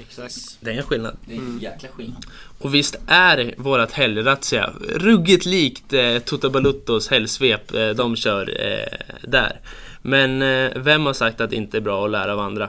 Exakt. 0.00 0.58
Det 0.60 0.70
är 0.70 0.74
en 0.74 0.82
skillnad. 0.82 1.16
Det 1.24 1.32
är 1.32 1.38
en 1.38 1.58
jäkla 1.58 1.88
skillnad. 1.88 2.26
Och 2.58 2.74
visst 2.74 2.96
är 3.06 3.54
vårat 3.56 3.92
helgrazzia 3.92 4.70
ruggigt 4.96 5.46
likt 5.46 5.92
eh, 5.92 6.18
Toto 6.18 6.50
Baluttos 6.50 7.08
helgsvep 7.08 7.74
eh, 7.74 7.88
de 7.90 8.16
kör 8.16 8.66
eh, 8.66 9.18
där. 9.28 9.60
Men 10.02 10.42
eh, 10.42 10.70
vem 10.76 11.06
har 11.06 11.12
sagt 11.12 11.40
att 11.40 11.50
det 11.50 11.56
inte 11.56 11.76
är 11.76 11.80
bra 11.80 12.04
att 12.04 12.10
lära 12.10 12.32
av 12.32 12.40
andra? 12.40 12.68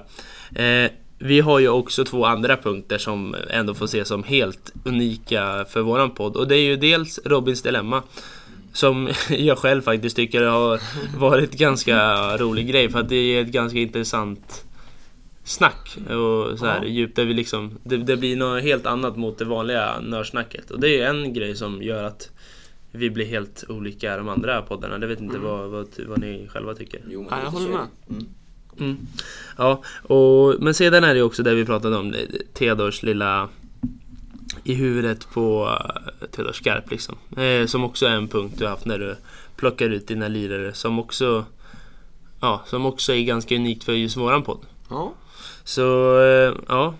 Eh, 0.56 0.92
vi 1.20 1.40
har 1.40 1.60
ju 1.60 1.70
också 1.70 2.06
två 2.06 2.26
andra 2.26 2.58
punkter 2.58 2.98
som 2.98 3.36
ändå 3.50 3.74
får 3.74 3.86
ses 3.86 4.08
som 4.08 4.24
helt 4.24 4.72
unika 4.84 5.66
för 5.70 5.82
våran 5.82 6.12
podd. 6.12 6.36
Och 6.36 6.48
det 6.48 6.56
är 6.56 6.64
ju 6.64 6.76
dels 6.76 7.20
Robins 7.26 7.62
Dilemma. 7.62 8.04
Som 8.74 9.10
jag 9.30 9.58
själv 9.58 9.82
faktiskt 9.82 10.16
tycker 10.16 10.44
har 10.44 10.80
varit 11.18 11.52
ganska 11.52 11.98
rolig 12.38 12.68
grej 12.68 12.90
för 12.90 13.00
att 13.00 13.10
det 13.10 13.16
är 13.16 13.42
ett 13.42 13.52
ganska 13.52 13.80
intressant 13.80 14.66
snack 15.50 15.98
och 15.98 16.60
så 16.60 16.66
här 16.66 16.82
Ja. 16.82 16.88
djupt 16.88 17.16
där 17.16 17.26
vi 17.26 17.34
liksom 17.34 17.78
det, 17.84 17.98
det 17.98 18.18
blir 18.18 18.36
något 18.38 18.64
helt 18.64 18.86
annat 18.86 19.18
mot 19.18 19.38
det 19.38 19.46
vanliga 19.46 20.00
nördsnacket 20.02 20.72
och 20.72 20.80
det 20.80 21.02
är 21.02 21.10
en 21.10 21.34
grej 21.34 21.56
som 21.56 21.82
gör 21.84 22.04
att 22.04 22.30
vi 22.92 23.10
blir 23.10 23.26
helt 23.26 23.64
olika 23.70 24.18
de 24.18 24.30
andra 24.30 24.62
poddarna. 24.62 24.98
Det 24.98 25.08
vet 25.08 25.20
inte 25.22 25.38
Mm. 25.38 25.48
vad, 25.50 25.70
vad, 25.70 25.88
vad 26.08 26.20
ni 26.20 26.48
själva 26.54 26.76
tycker. 26.76 27.02
Jo, 27.10 27.22
men 27.30 27.40
Ja, 27.40 27.44
jag 27.44 27.52
håller 27.52 27.70
med. 27.70 27.88
Mm. 28.10 28.26
Mm. 28.80 28.98
Ja, 29.58 29.82
och, 30.04 30.56
men 30.60 30.74
sedan 30.74 31.04
är 31.04 31.08
det 31.14 31.18
ju 31.18 31.24
också 31.24 31.44
det 31.44 31.54
vi 31.56 31.66
pratade 31.66 31.98
om, 31.98 32.12
det- 32.12 32.54
Theodors 32.54 33.04
lilla 33.04 33.50
i 34.64 34.74
huvudet 34.74 35.28
på 35.34 35.66
uh, 35.66 36.28
Theodor 36.32 36.52
Skarp 36.54 36.92
liksom. 36.92 37.16
Eh, 37.38 37.66
som 37.66 37.84
också 37.84 38.06
är 38.06 38.12
en 38.16 38.28
punkt 38.28 38.56
du 38.58 38.64
har 38.64 38.72
haft 38.72 38.86
när 38.86 39.00
du 39.00 39.16
plockar 39.56 39.90
ut 39.90 40.08
dina 40.08 40.28
lirare 40.28 40.74
som 40.74 41.00
också 41.00 41.46
Ja, 42.42 42.62
som 42.66 42.86
också 42.86 43.14
är 43.14 43.24
ganska 43.24 43.56
unikt 43.56 43.84
för 43.84 43.94
just 43.94 44.18
våran 44.18 44.44
podd. 44.44 44.60
Ja, 44.90 45.14
Så 45.64 46.18
eh, 46.22 46.56
ja, 46.68 46.96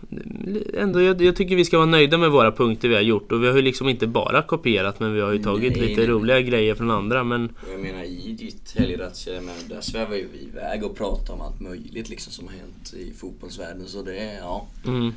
ändå 0.74 1.02
jag, 1.02 1.22
jag 1.22 1.36
tycker 1.36 1.56
vi 1.56 1.66
ska 1.66 1.78
vara 1.78 1.88
nöjda 1.88 2.18
med 2.18 2.32
våra 2.32 2.52
punkter 2.52 2.90
vi 2.90 2.96
har 2.96 3.02
gjort 3.02 3.32
och 3.32 3.44
vi 3.44 3.48
har 3.48 3.56
ju 3.56 3.62
liksom 3.62 3.90
inte 3.90 4.08
bara 4.08 4.42
kopierat 4.42 5.00
men 5.00 5.14
vi 5.14 5.22
har 5.22 5.32
ju 5.32 5.44
tagit 5.44 5.78
Nej, 5.78 5.88
lite 5.88 6.02
nej, 6.02 6.10
roliga 6.10 6.42
grejer 6.42 6.76
från 6.76 6.92
andra 6.92 7.24
men 7.24 7.46
Och 7.50 7.74
jag 7.74 7.80
menar 7.80 8.04
i 8.04 8.36
ditt 8.40 8.76
helgrazzia, 8.78 9.42
men 9.42 9.56
där 9.70 9.82
svävar 9.82 10.16
ju 10.16 10.28
vi 10.34 10.44
iväg 10.44 10.84
och 10.84 10.98
pratar 10.98 11.34
om 11.34 11.42
allt 11.42 11.60
möjligt 11.60 12.10
liksom 12.10 12.34
som 12.34 12.48
har 12.48 12.54
hänt 12.54 12.94
i 12.94 13.14
fotbollsvärlden. 13.14 13.88
Så 13.88 14.02
det 14.02 14.18
är, 14.18 14.38
ja. 14.40 14.68
mm, 14.86 15.14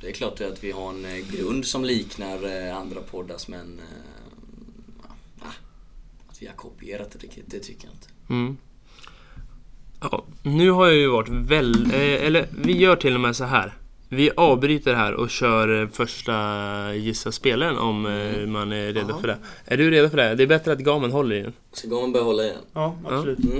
Det 0.00 0.08
är 0.08 0.12
klart 0.12 0.40
att 0.40 0.64
vi 0.64 0.70
har 0.70 0.90
en 0.90 1.04
eh, 1.04 1.36
grund 1.36 1.66
som 1.66 1.84
liknar 1.84 2.68
eh, 2.68 2.76
andra 2.76 3.00
poddars 3.00 3.48
men... 3.48 3.80
ja, 5.40 5.46
Att 6.28 6.42
vi 6.42 6.46
har 6.46 6.54
kopierat 6.54 7.10
det, 7.10 7.18
det, 7.18 7.42
det 7.46 7.58
tycker 7.58 7.84
jag 7.84 7.94
inte. 7.94 8.08
Mm. 8.28 8.56
Ja, 10.02 10.24
nu 10.42 10.70
har 10.70 10.86
jag 10.86 10.94
ju 10.94 11.08
varit 11.08 11.28
väl... 11.28 11.74
Eh, 11.92 12.26
eller 12.26 12.46
vi 12.64 12.76
gör 12.78 12.96
till 12.96 13.14
och 13.14 13.20
med 13.20 13.36
så 13.36 13.44
här. 13.44 13.72
Vi 14.08 14.30
avbryter 14.36 14.94
här 14.94 15.14
och 15.14 15.30
kör 15.30 15.82
eh, 15.82 15.88
första 15.88 16.34
gissa 16.94 17.32
spelaren 17.32 17.78
om 17.78 18.06
eh, 18.06 18.46
man 18.46 18.72
är 18.72 18.86
redo 18.92 19.06
Ja. 19.08 19.18
för 19.18 19.28
det. 19.28 19.36
Är 19.64 19.76
du 19.76 19.90
redo 19.90 20.08
för 20.08 20.16
det? 20.16 20.34
Det 20.34 20.42
är 20.42 20.46
bättre 20.46 20.72
att 20.72 20.78
gamen 20.78 21.12
håller 21.12 21.36
i 21.36 21.42
den. 21.42 21.52
Ska 21.72 21.88
gamen 21.88 22.12
börja 22.12 22.24
hålla 22.24 22.42
igen? 22.42 22.56
Ja, 22.72 22.96
absolut. 23.04 23.38
Mm. 23.38 23.58